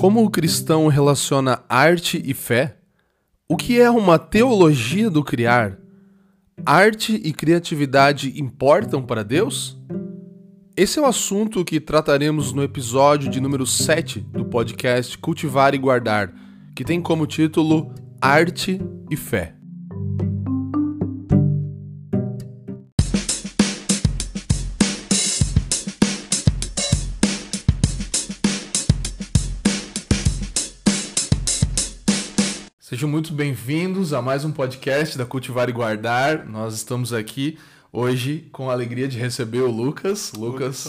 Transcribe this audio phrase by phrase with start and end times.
[0.00, 2.78] Como o cristão relaciona arte e fé?
[3.46, 5.76] O que é uma teologia do criar?
[6.64, 9.76] Arte e criatividade importam para Deus?
[10.74, 15.78] Esse é o assunto que trataremos no episódio de número 7 do podcast Cultivar e
[15.78, 16.32] Guardar,
[16.74, 17.92] que tem como título
[18.22, 19.59] Arte e Fé.
[33.00, 36.46] Sejam muito bem-vindos a mais um podcast da Cultivar e Guardar.
[36.46, 37.56] Nós estamos aqui
[37.90, 40.34] hoje com a alegria de receber o Lucas.
[40.36, 40.86] Lucas,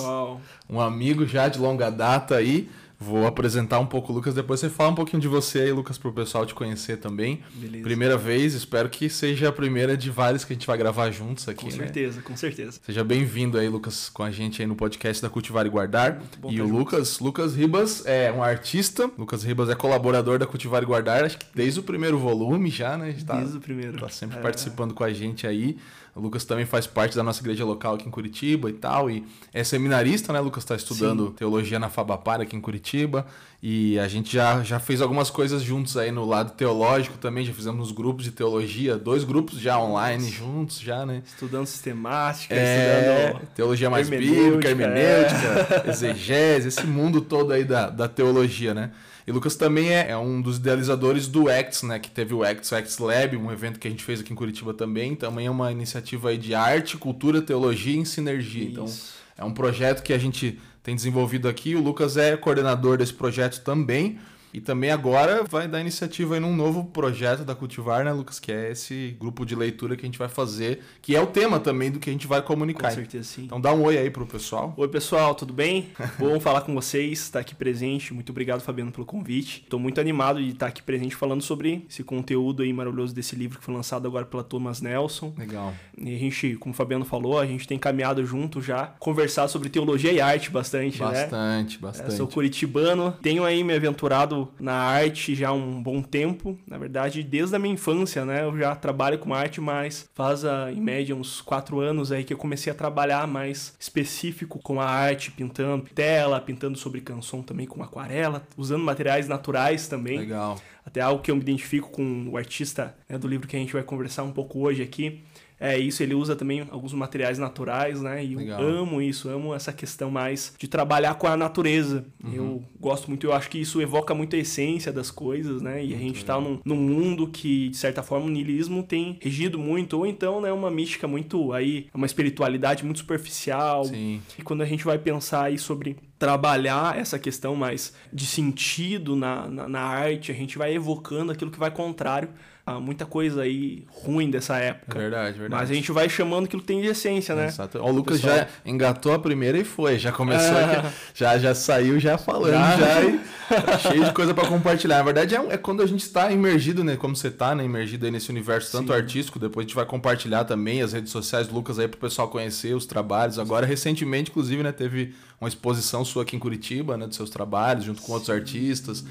[0.70, 2.70] um amigo já de longa data aí.
[3.04, 5.98] Vou apresentar um pouco o Lucas, depois você fala um pouquinho de você aí, Lucas,
[5.98, 7.42] para o pessoal te conhecer também.
[7.56, 7.84] Beleza.
[7.84, 11.50] Primeira vez, espero que seja a primeira de várias que a gente vai gravar juntos
[11.50, 11.78] aqui, Com né?
[11.78, 12.80] certeza, com certeza.
[12.86, 16.22] Seja bem-vindo aí, Lucas, com a gente aí no podcast da Cultivar e Guardar.
[16.48, 16.78] E o junto.
[16.78, 19.10] Lucas, Lucas Ribas é um artista.
[19.18, 22.98] Lucas Ribas é colaborador da Cultivar e Guardar, acho que desde o primeiro volume já,
[23.00, 23.08] né?
[23.08, 23.98] A gente tá, Desde o primeiro.
[24.00, 24.42] tá sempre É.
[24.42, 25.76] participando com a gente aí.
[26.16, 29.10] O Lucas também faz parte da nossa igreja local aqui em Curitiba e tal.
[29.10, 30.42] E é seminarista, né?
[30.42, 33.26] O Lucas está estudando teologia na Fabapar aqui em Curitiba.
[33.64, 37.46] E a gente já, já fez algumas coisas juntos aí no lado teológico também.
[37.46, 41.22] Já fizemos uns grupos de teologia, dois grupos já online juntos, já, né?
[41.24, 43.48] Estudando sistemática, É, estudando.
[43.54, 48.92] teologia mais bíblica, hermenêutica, exegese, esse mundo todo aí da, da teologia, né?
[49.28, 52.00] E Lucas também é, é um dos idealizadores do Acts, né?
[52.00, 54.36] Que teve o Acts, o Acts Lab, um evento que a gente fez aqui em
[54.36, 55.14] Curitiba também.
[55.14, 58.66] Também é uma iniciativa aí de arte, cultura, teologia em sinergia.
[58.66, 59.14] Então, Isso.
[59.38, 61.76] é um projeto que a gente tem desenvolvido aqui.
[61.76, 64.20] O Lucas é coordenador desse projeto também.
[64.54, 68.40] E também agora vai dar iniciativa aí num novo projeto da Cultivar, né, Lucas?
[68.40, 71.60] Que é esse grupo de leitura que a gente vai fazer, que é o tema
[71.60, 72.92] também do que a gente vai Com comunicar.
[72.92, 73.44] certeza, sim.
[73.46, 74.74] Então dá um oi aí pro pessoal.
[74.76, 75.90] Oi, pessoal, tudo bem?
[76.20, 78.14] Bom falar com vocês, estar aqui presente.
[78.14, 79.62] Muito obrigado, Fabiano, pelo convite.
[79.64, 83.58] Estou muito animado de estar aqui presente falando sobre esse conteúdo aí maravilhoso desse livro
[83.60, 85.34] que foi lançado agora pela Thomas Nelson.
[85.38, 85.74] Legal.
[85.98, 89.70] E a gente, como o Fabiano falou, a gente tem caminhado junto já, conversado sobre
[89.70, 91.06] teologia e arte bastante, né?
[91.06, 92.14] Bastante, É, bastante.
[92.16, 96.58] sou curitibano, tenho aí me aventurado na arte já há um bom tempo.
[96.68, 98.44] Na verdade, desde a minha infância, né?
[98.44, 102.34] Eu já trabalho com arte, mas faz ah, em média uns quatro anos aí que
[102.34, 107.66] eu comecei a trabalhar mais específico com a arte, pintando tela, pintando sobre canção também
[107.66, 110.20] com aquarela, usando materiais naturais também.
[110.20, 110.60] Legal.
[110.86, 113.74] Até algo que eu me identifico com o artista né, do livro que a gente
[113.74, 115.24] vai conversar um pouco hoje aqui.
[115.62, 118.26] É isso, ele usa também alguns materiais naturais, né?
[118.26, 118.60] E Legal.
[118.60, 122.04] eu amo isso, amo essa questão mais de trabalhar com a natureza.
[122.24, 122.34] Uhum.
[122.34, 125.86] Eu gosto muito, eu acho que isso evoca muito a essência das coisas, né?
[125.86, 129.60] E a gente tá num, num mundo que, de certa forma, o niilismo tem regido
[129.60, 134.20] muito, ou então, né, uma mística muito aí, uma espiritualidade muito superficial, Sim.
[134.40, 139.48] e quando a gente vai pensar aí sobre trabalhar essa questão mais de sentido na,
[139.48, 142.30] na, na arte, a gente vai evocando aquilo que vai contrário
[142.66, 144.98] a muita coisa aí ruim dessa época.
[145.00, 145.62] verdade, verdade.
[145.62, 147.48] Mas a gente vai chamando aquilo que tem de essência, né?
[147.48, 147.80] Exato.
[147.80, 148.38] O Lucas Pessoal.
[148.40, 149.98] já engatou a primeira e foi.
[149.98, 150.78] Já começou É.
[150.78, 152.78] aqui, já, já saiu já falando, Já.
[152.78, 153.20] já, e
[153.82, 154.98] cheio de coisa pra compartilhar.
[154.98, 156.96] Na verdade, é, é quando a gente está imergido, né?
[156.96, 157.66] Como você tá, né?
[157.66, 159.00] Imergido aí nesse universo tanto Sim.
[159.00, 159.40] artístico.
[159.40, 162.86] Depois a gente vai compartilhar também as redes sociais Lucas aí pro pessoal conhecer os
[162.86, 163.40] trabalhos.
[163.40, 164.72] Agora, recentemente, inclusive, né?
[164.72, 167.08] Teve uma exposição sua aqui em Curitiba, né?
[167.08, 169.04] Dos seus trabalhos, junto com outros artistas.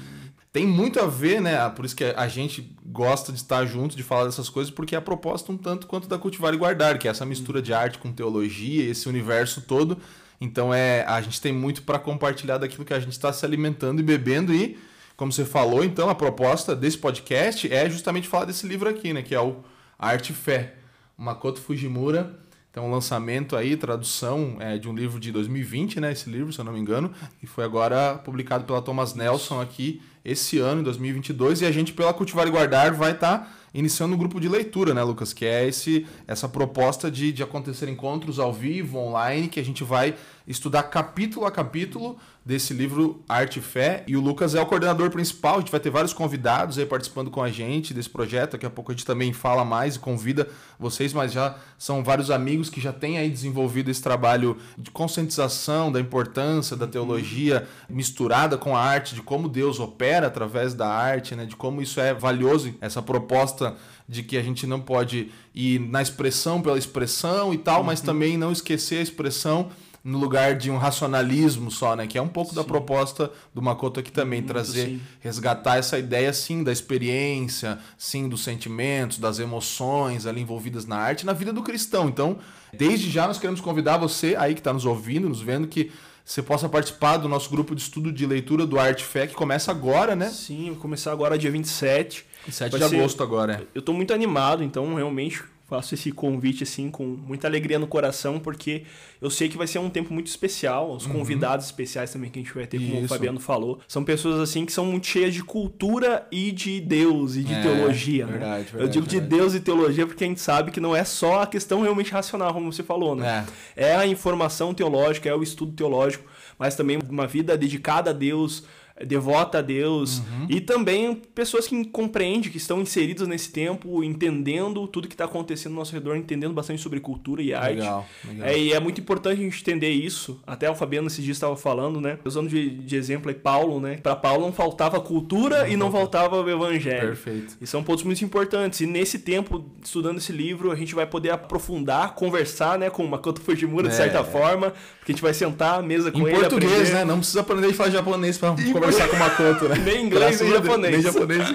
[0.51, 1.69] Tem muito a ver, né?
[1.69, 4.97] Por isso que a gente gosta de estar junto, de falar dessas coisas, porque é
[4.97, 7.97] a proposta um tanto quanto da Cultivar e Guardar, que é essa mistura de arte
[7.97, 9.97] com teologia, esse universo todo.
[10.41, 14.01] Então é, a gente tem muito para compartilhar daquilo que a gente está se alimentando
[14.01, 14.77] e bebendo e,
[15.15, 19.21] como você falou, então a proposta desse podcast é justamente falar desse livro aqui, né?
[19.21, 19.63] Que é o
[19.97, 20.75] Arte e Fé,
[21.17, 22.39] Makoto Fujimura.
[22.69, 26.11] Então, um lançamento aí, tradução é, de um livro de 2020, né?
[26.11, 27.11] Esse livro, se eu não me engano,
[27.43, 31.93] e foi agora publicado pela Thomas Nelson aqui esse ano, em 2022, e a gente,
[31.93, 35.33] pela Cultivar e Guardar, vai estar iniciando um grupo de leitura, né, Lucas?
[35.33, 39.83] Que é esse, essa proposta de, de acontecer encontros ao vivo, online, que a gente
[39.83, 40.15] vai
[40.47, 44.03] estudar capítulo a capítulo desse livro Arte e Fé.
[44.07, 47.29] E o Lucas é o coordenador principal, a gente vai ter vários convidados aí participando
[47.29, 48.53] com a gente desse projeto.
[48.53, 50.47] Daqui a pouco a gente também fala mais e convida
[50.79, 55.91] vocês, mas já são vários amigos que já têm aí desenvolvido esse trabalho de conscientização
[55.91, 61.35] da importância da teologia misturada com a arte, de como Deus opera através da arte,
[61.35, 61.45] né?
[61.45, 63.75] De como isso é valioso, essa proposta
[64.09, 68.37] de que a gente não pode ir na expressão pela expressão e tal, mas também
[68.37, 69.69] não esquecer a expressão
[70.03, 72.07] no lugar de um racionalismo só, né?
[72.07, 72.67] Que é um pouco da Sim.
[72.67, 75.01] proposta do Makoto aqui também, Muito trazer, sim.
[75.19, 81.25] resgatar essa ideia, sim, da experiência, sim, dos sentimentos, das emoções ali envolvidas na arte,
[81.25, 82.09] na vida do cristão.
[82.09, 82.39] Então,
[82.73, 85.91] desde já nós queremos convidar você aí que está nos ouvindo, nos vendo, que
[86.25, 89.71] você possa participar do nosso grupo de estudo de leitura do Arte Fé, que começa
[89.71, 90.29] agora, né?
[90.29, 92.25] Sim, vai começar agora dia 27.
[92.49, 92.95] 7 de ser...
[92.95, 93.67] agosto agora, é.
[93.75, 98.37] Eu estou muito animado, então realmente faço esse convite assim com muita alegria no coração,
[98.37, 98.83] porque
[99.21, 100.91] eu sei que vai ser um tempo muito especial.
[100.91, 101.13] Os uhum.
[101.13, 103.05] convidados especiais também que a gente vai ter, como Isso.
[103.05, 107.37] o Fabiano falou, são pessoas assim que são muito cheias de cultura e de Deus
[107.37, 108.25] e de é, teologia.
[108.25, 108.55] Verdade, né?
[108.57, 109.29] verdade, eu digo verdade.
[109.29, 112.11] de Deus e teologia porque a gente sabe que não é só a questão realmente
[112.11, 113.45] racional, como você falou, né?
[113.73, 116.25] É, é a informação teológica, é o estudo teológico,
[116.59, 118.65] mas também uma vida dedicada a Deus
[119.05, 120.47] devota a Deus uhum.
[120.49, 125.73] e também pessoas que compreendem, que estão inseridas nesse tempo, entendendo tudo que está acontecendo
[125.73, 127.79] ao nosso redor, entendendo bastante sobre cultura e arte.
[127.79, 128.47] Legal, legal.
[128.47, 130.39] É, e é muito importante a gente entender isso.
[130.45, 132.17] Até o Fabiano esses dias estava falando, né?
[132.23, 133.97] Usando de, de exemplo aí Paulo, né?
[133.97, 137.07] Para Paulo não faltava cultura não e não faltava o evangelho.
[137.07, 137.57] Perfeito.
[137.59, 138.81] E são pontos muito importantes.
[138.81, 142.89] E nesse tempo, estudando esse livro, a gente vai poder aprofundar, conversar, né?
[142.89, 143.89] Com o Makoto Fujimura, é.
[143.89, 146.31] de certa forma, porque a gente vai sentar à mesa com em ele.
[146.31, 146.93] Em português, aprender.
[146.93, 147.05] né?
[147.05, 149.75] Não precisa aprender a falar japonês para conversar conversar com o Makoto, né?
[149.83, 150.93] Nem inglês, nem japonês.
[150.93, 151.49] Nem japonês.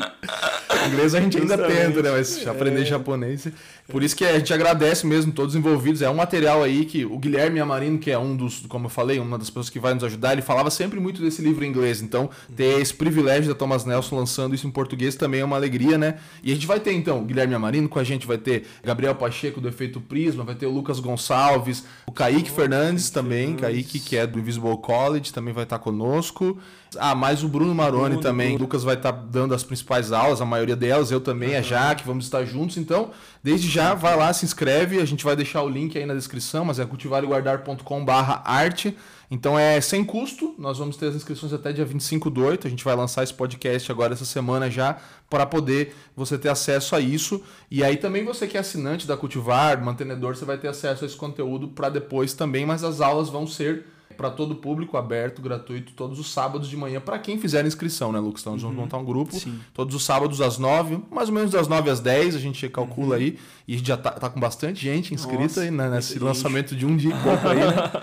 [0.88, 2.10] inglês a gente ainda tenta, né?
[2.10, 2.84] Mas aprender é.
[2.84, 3.48] japonês.
[3.88, 6.02] Por isso que a gente agradece mesmo todos os envolvidos.
[6.02, 9.18] É um material aí que o Guilherme Amarino, que é um dos, como eu falei,
[9.18, 12.02] uma das pessoas que vai nos ajudar, ele falava sempre muito desse livro em inglês.
[12.02, 15.96] Então, ter esse privilégio da Thomas Nelson lançando isso em português também é uma alegria,
[15.96, 16.16] né?
[16.42, 19.14] E a gente vai ter, então, o Guilherme Amarino com a gente, vai ter Gabriel
[19.14, 24.16] Pacheco do Efeito Prisma, vai ter o Lucas Gonçalves, o Kaique Fernandes também, Kaique, que
[24.16, 26.58] é do Invisible College, também vai estar conosco.
[26.98, 28.48] Ah, mais o Bruno Maroni Bruno, também.
[28.48, 28.60] Bruno.
[28.60, 31.58] O Lucas vai estar dando as principais aulas, a maioria delas, eu também, uhum.
[31.58, 32.76] a Jaque, vamos estar juntos.
[32.76, 33.10] Então,
[33.42, 35.00] desde já, vai lá, se inscreve.
[35.00, 38.96] A gente vai deixar o link aí na descrição, mas é cultivareguardar.com/arte.
[39.30, 42.66] Então é sem custo, nós vamos ter as inscrições até dia 25 do 8.
[42.66, 44.98] A gente vai lançar esse podcast agora essa semana já
[45.28, 47.42] para poder você ter acesso a isso.
[47.70, 51.06] E aí também você que é assinante da Cultivar, mantenedor, você vai ter acesso a
[51.06, 53.86] esse conteúdo para depois também, mas as aulas vão ser
[54.16, 58.12] para todo o público, aberto, gratuito, todos os sábados de manhã, para quem fizer inscrição,
[58.12, 58.40] né, Lucas?
[58.40, 58.82] Então, nós vamos uhum.
[58.84, 59.58] montar um grupo, Sim.
[59.74, 63.16] todos os sábados às 9, mais ou menos das 9 às 10, a gente calcula
[63.16, 63.22] uhum.
[63.22, 63.38] aí,
[63.68, 66.74] e a gente já tá, tá com bastante gente inscrita Nossa, aí, né, nesse lançamento
[66.74, 68.02] de um dia e pouco aí, né?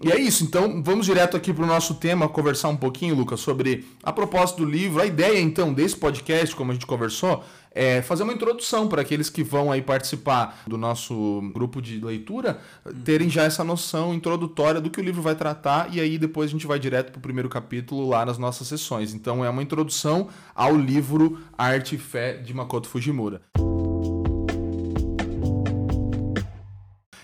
[0.00, 3.40] E é isso, então vamos direto aqui para o nosso tema, conversar um pouquinho, Lucas,
[3.40, 5.02] sobre a proposta do livro.
[5.02, 7.42] A ideia, então, desse podcast, como a gente conversou,
[7.72, 12.60] é fazer uma introdução para aqueles que vão aí participar do nosso grupo de leitura,
[13.04, 16.52] terem já essa noção introdutória do que o livro vai tratar, e aí depois a
[16.52, 19.14] gente vai direto para o primeiro capítulo lá nas nossas sessões.
[19.14, 23.42] Então é uma introdução ao livro Arte e Fé de Makoto Fujimura.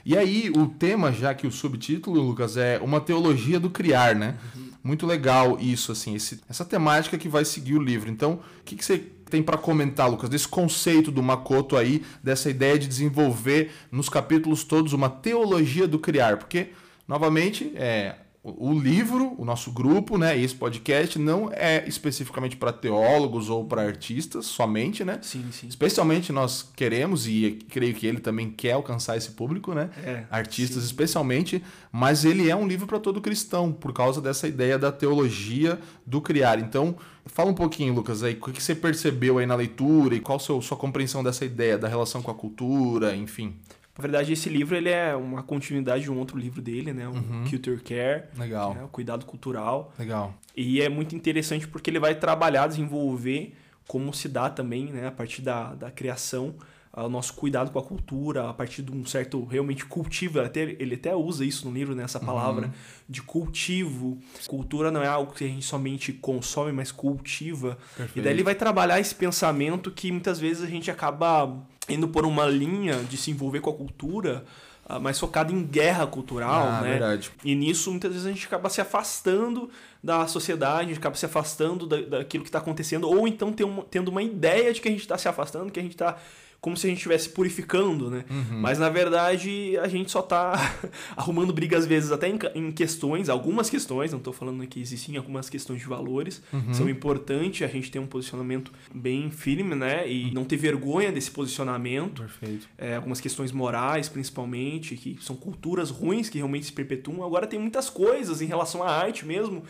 [0.05, 4.37] E aí, o tema, já que o subtítulo, Lucas, é uma teologia do criar, né?
[4.55, 4.69] Uhum.
[4.85, 8.11] Muito legal isso, assim, esse, essa temática que vai seguir o livro.
[8.11, 8.99] Então, o que, que você
[9.31, 14.63] tem para comentar, Lucas, desse conceito do Makoto aí, dessa ideia de desenvolver nos capítulos
[14.63, 16.37] todos uma teologia do criar?
[16.37, 16.69] Porque,
[17.09, 23.49] novamente, é, o livro, o nosso grupo, né, esse podcast não é especificamente para teólogos
[23.49, 25.19] ou para artistas somente, né?
[25.23, 25.67] Sim, sim.
[25.67, 29.89] Especialmente nós queremos e creio que ele também quer alcançar esse público, né?
[30.05, 30.89] É, artistas sim.
[30.89, 35.79] especialmente, mas ele é um livro para todo cristão por causa dessa ideia da teologia
[36.05, 36.59] do criar.
[36.59, 40.37] Então, fala um pouquinho, Lucas, aí, o que você percebeu aí na leitura e qual
[40.37, 43.57] a sua compreensão dessa ideia da relação com a cultura, enfim.
[43.97, 47.07] Na verdade, esse livro ele é uma continuidade de um outro livro dele, né?
[47.07, 47.45] O uhum.
[47.49, 48.25] Culture Care.
[48.37, 48.75] Legal.
[48.75, 48.83] Né?
[48.83, 49.93] O Cuidado Cultural.
[49.99, 50.35] Legal.
[50.57, 53.55] E é muito interessante porque ele vai trabalhar, desenvolver
[53.87, 55.07] como se dá também, né?
[55.07, 56.55] A partir da, da criação,
[56.97, 60.39] o nosso cuidado com a cultura, a partir de um certo realmente cultivo.
[60.39, 62.27] Ele até, ele até usa isso no livro, nessa né?
[62.27, 62.73] palavra, uhum.
[63.09, 64.19] de cultivo.
[64.47, 67.77] Cultura não é algo que a gente somente consome, mas cultiva.
[67.97, 68.19] Perfeito.
[68.19, 72.25] E daí ele vai trabalhar esse pensamento que muitas vezes a gente acaba indo por
[72.25, 74.45] uma linha de se envolver com a cultura
[74.89, 76.91] uh, mais focada em guerra cultural, ah, né?
[76.91, 77.31] Verdade.
[77.45, 79.71] E nisso muitas vezes a gente acaba se afastando
[80.03, 83.83] da sociedade, a gente acaba se afastando da, daquilo que está acontecendo, ou então uma,
[83.83, 86.17] tendo uma ideia de que a gente está se afastando, que a gente está
[86.65, 88.25] como se a gente estivesse purificando, né?
[88.31, 88.59] Uhum.
[88.59, 90.55] Mas na verdade a gente só tá
[91.15, 95.19] arrumando briga às vezes até em, em, questões, algumas questões, não estou falando que existem
[95.19, 96.73] algumas questões de valores, uhum.
[96.73, 100.11] são importantes a gente ter um posicionamento bem firme, né?
[100.11, 102.23] E não ter vergonha desse posicionamento.
[102.23, 102.67] Perfeito.
[102.79, 107.23] É, algumas questões morais, principalmente, que são culturas ruins que realmente se perpetuam.
[107.27, 109.65] Agora tem muitas coisas em relação à arte mesmo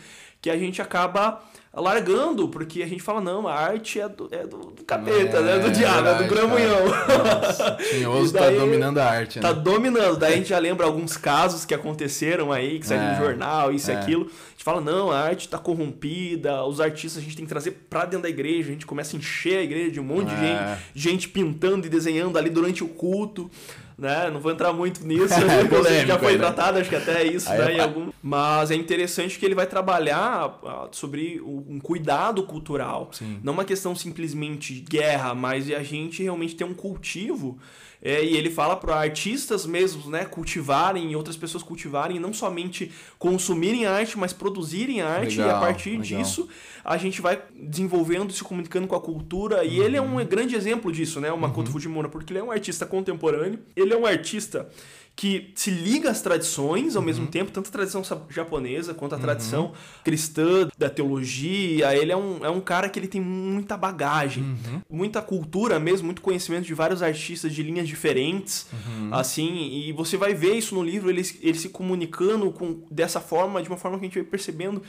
[0.45, 1.43] que a gente acaba
[1.81, 5.41] largando, porque a gente fala, não, a arte é do, é do, do capeta, é,
[5.41, 5.59] né?
[5.59, 6.79] Do diabo, é do gramunhão.
[7.89, 9.53] Tinhoso tá dominando a arte, tá né?
[9.53, 10.17] Tá dominando.
[10.17, 13.73] Daí a gente já lembra alguns casos que aconteceram aí, que saíram é, no jornal,
[13.73, 13.97] isso e é.
[13.97, 14.23] aquilo.
[14.23, 17.71] A gente fala, não, a arte tá corrompida, os artistas a gente tem que trazer
[17.89, 20.45] pra dentro da igreja, a gente começa a encher a igreja de um monte de
[20.45, 20.77] é.
[20.93, 23.51] gente, gente pintando e desenhando ali durante o culto.
[23.97, 24.29] Né?
[24.31, 26.37] Não vou entrar muito nisso, é polêmico, já foi né?
[26.39, 27.77] tratado, acho que até é isso, né?
[27.77, 27.79] É...
[27.81, 28.11] Algum...
[28.21, 33.09] Mas é interessante que ele vai trabalhar ah, sobre um cuidado cultural.
[33.11, 33.39] Sim.
[33.43, 37.57] Não uma questão simplesmente de guerra, mas de a gente realmente ter um cultivo
[38.05, 42.91] é, e ele fala para artistas mesmos, né, cultivarem e outras pessoas cultivarem, não somente
[43.17, 45.39] consumirem arte, mas produzirem arte.
[45.39, 46.03] Legal, e a partir legal.
[46.03, 46.47] disso
[46.83, 49.65] a gente vai desenvolvendo, se comunicando com a cultura.
[49.65, 49.85] E uhum.
[49.85, 51.73] ele é um grande exemplo disso, né, o Makoto uhum.
[51.73, 53.57] Fujimura, porque ele é um artista contemporâneo.
[53.75, 54.69] Ele é um artista
[55.15, 57.05] que se liga às tradições ao uhum.
[57.05, 59.21] mesmo tempo, tanto a tradição japonesa quanto a uhum.
[59.21, 61.95] tradição cristã da teologia.
[61.95, 64.81] Ele é um, é um cara que ele tem muita bagagem, uhum.
[64.89, 69.13] muita cultura mesmo, muito conhecimento de vários artistas de linhas diferentes, uhum.
[69.13, 73.63] assim, e você vai ver isso no livro, ele, ele se comunicando com, dessa forma,
[73.63, 74.81] de uma forma que a gente vai percebendo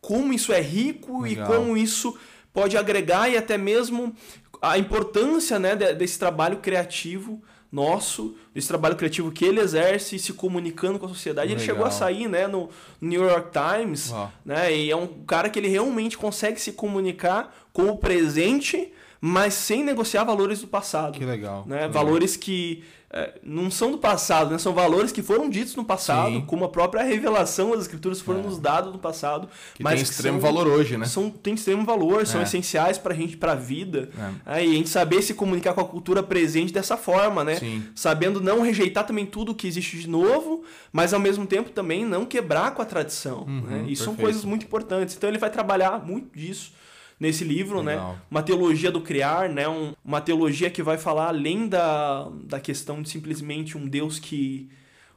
[0.00, 1.44] como isso é rico Legal.
[1.44, 2.16] e como isso
[2.52, 4.12] pode agregar e até mesmo
[4.60, 10.98] a importância né, desse trabalho criativo nosso, desse trabalho criativo que ele exerce, se comunicando
[10.98, 11.48] com a sociedade.
[11.48, 11.60] Legal.
[11.60, 12.70] Ele chegou a sair né, no
[13.00, 14.12] New York Times,
[14.44, 19.54] né, e é um cara que ele realmente consegue se comunicar com o presente, mas
[19.54, 21.18] sem negociar valores do passado.
[21.18, 21.64] Que legal.
[21.66, 21.86] Né?
[21.86, 22.44] Que valores legal.
[22.44, 24.58] que é, não são do passado, né?
[24.58, 26.40] São valores que foram ditos no passado, Sim.
[26.42, 28.42] como a própria revelação das escrituras foram é.
[28.42, 29.48] nos dados no passado.
[29.74, 31.06] Que mas tem extremo são, valor hoje, né?
[31.06, 32.44] São, tem extremo valor, são é.
[32.44, 34.10] essenciais pra gente, pra vida.
[34.46, 34.62] É.
[34.62, 37.56] e a gente saber se comunicar com a cultura presente dessa forma, né?
[37.56, 37.82] Sim.
[37.94, 42.26] Sabendo não rejeitar também tudo que existe de novo, mas ao mesmo tempo também não
[42.26, 43.44] quebrar com a tradição.
[43.48, 43.84] Uhum, né?
[43.88, 45.16] E são coisas muito importantes.
[45.16, 46.72] Então ele vai trabalhar muito disso
[47.18, 47.92] nesse livro, né?
[47.92, 48.12] Legal.
[48.12, 48.18] né?
[48.30, 49.68] Uma teologia do criar, né?
[49.68, 54.68] Um, uma teologia que vai falar além da, da questão de simplesmente um Deus que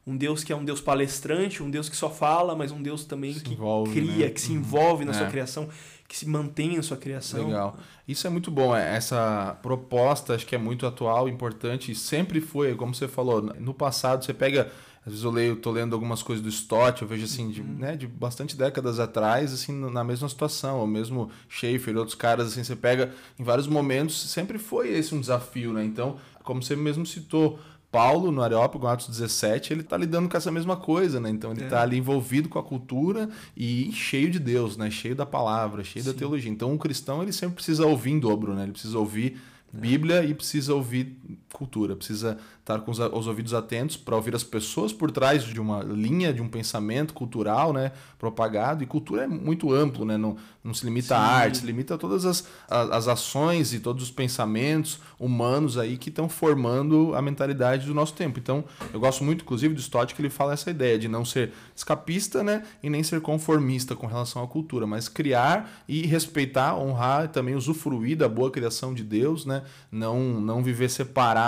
[0.05, 3.05] um Deus que é um Deus palestrante, um Deus que só fala, mas um Deus
[3.05, 4.31] também se que envolve, cria, né?
[4.31, 4.57] que se uhum.
[4.57, 5.13] envolve na é.
[5.13, 5.69] sua criação,
[6.07, 7.45] que se mantém em sua criação.
[7.45, 7.77] Legal.
[8.07, 8.75] Isso é muito bom.
[8.75, 11.93] É, essa proposta acho que é muito atual, importante.
[11.93, 14.71] Sempre foi, como você falou, no passado você pega
[15.05, 17.75] às vezes eu leio, tô lendo algumas coisas do Stott, eu vejo assim, de, uhum.
[17.77, 22.63] né, de bastante décadas atrás, assim, na mesma situação, ou mesmo Schaefer, outros caras, assim,
[22.63, 25.83] você pega em vários momentos, sempre foi esse um desafio, né?
[25.83, 27.59] Então, como você mesmo citou,
[27.91, 31.29] Paulo, no Areópago, Atos 17, ele está lidando com essa mesma coisa, né?
[31.29, 31.81] Então ele está é.
[31.81, 34.89] ali envolvido com a cultura e cheio de Deus, né?
[34.89, 36.11] Cheio da palavra, cheio Sim.
[36.11, 36.49] da teologia.
[36.49, 38.63] Então um cristão ele sempre precisa ouvir em dobro, né?
[38.63, 39.37] Ele precisa ouvir
[39.73, 41.17] Bíblia e precisa ouvir
[41.53, 45.59] cultura, precisa estar com os, os ouvidos atentos para ouvir as pessoas por trás de
[45.59, 48.83] uma linha, de um pensamento cultural, né, propagado.
[48.83, 51.13] E cultura é muito amplo, né, não, não se limita Sim.
[51.13, 55.97] à arte, se limita a todas as, as ações e todos os pensamentos humanos aí
[55.97, 58.39] que estão formando a mentalidade do nosso tempo.
[58.39, 61.51] Então, eu gosto muito, inclusive, do Stott que ele fala essa ideia de não ser
[61.75, 67.25] escapista, né, e nem ser conformista com relação à cultura, mas criar e respeitar, honrar
[67.25, 71.40] e também usufruir da boa criação de Deus, né, não, não viver separado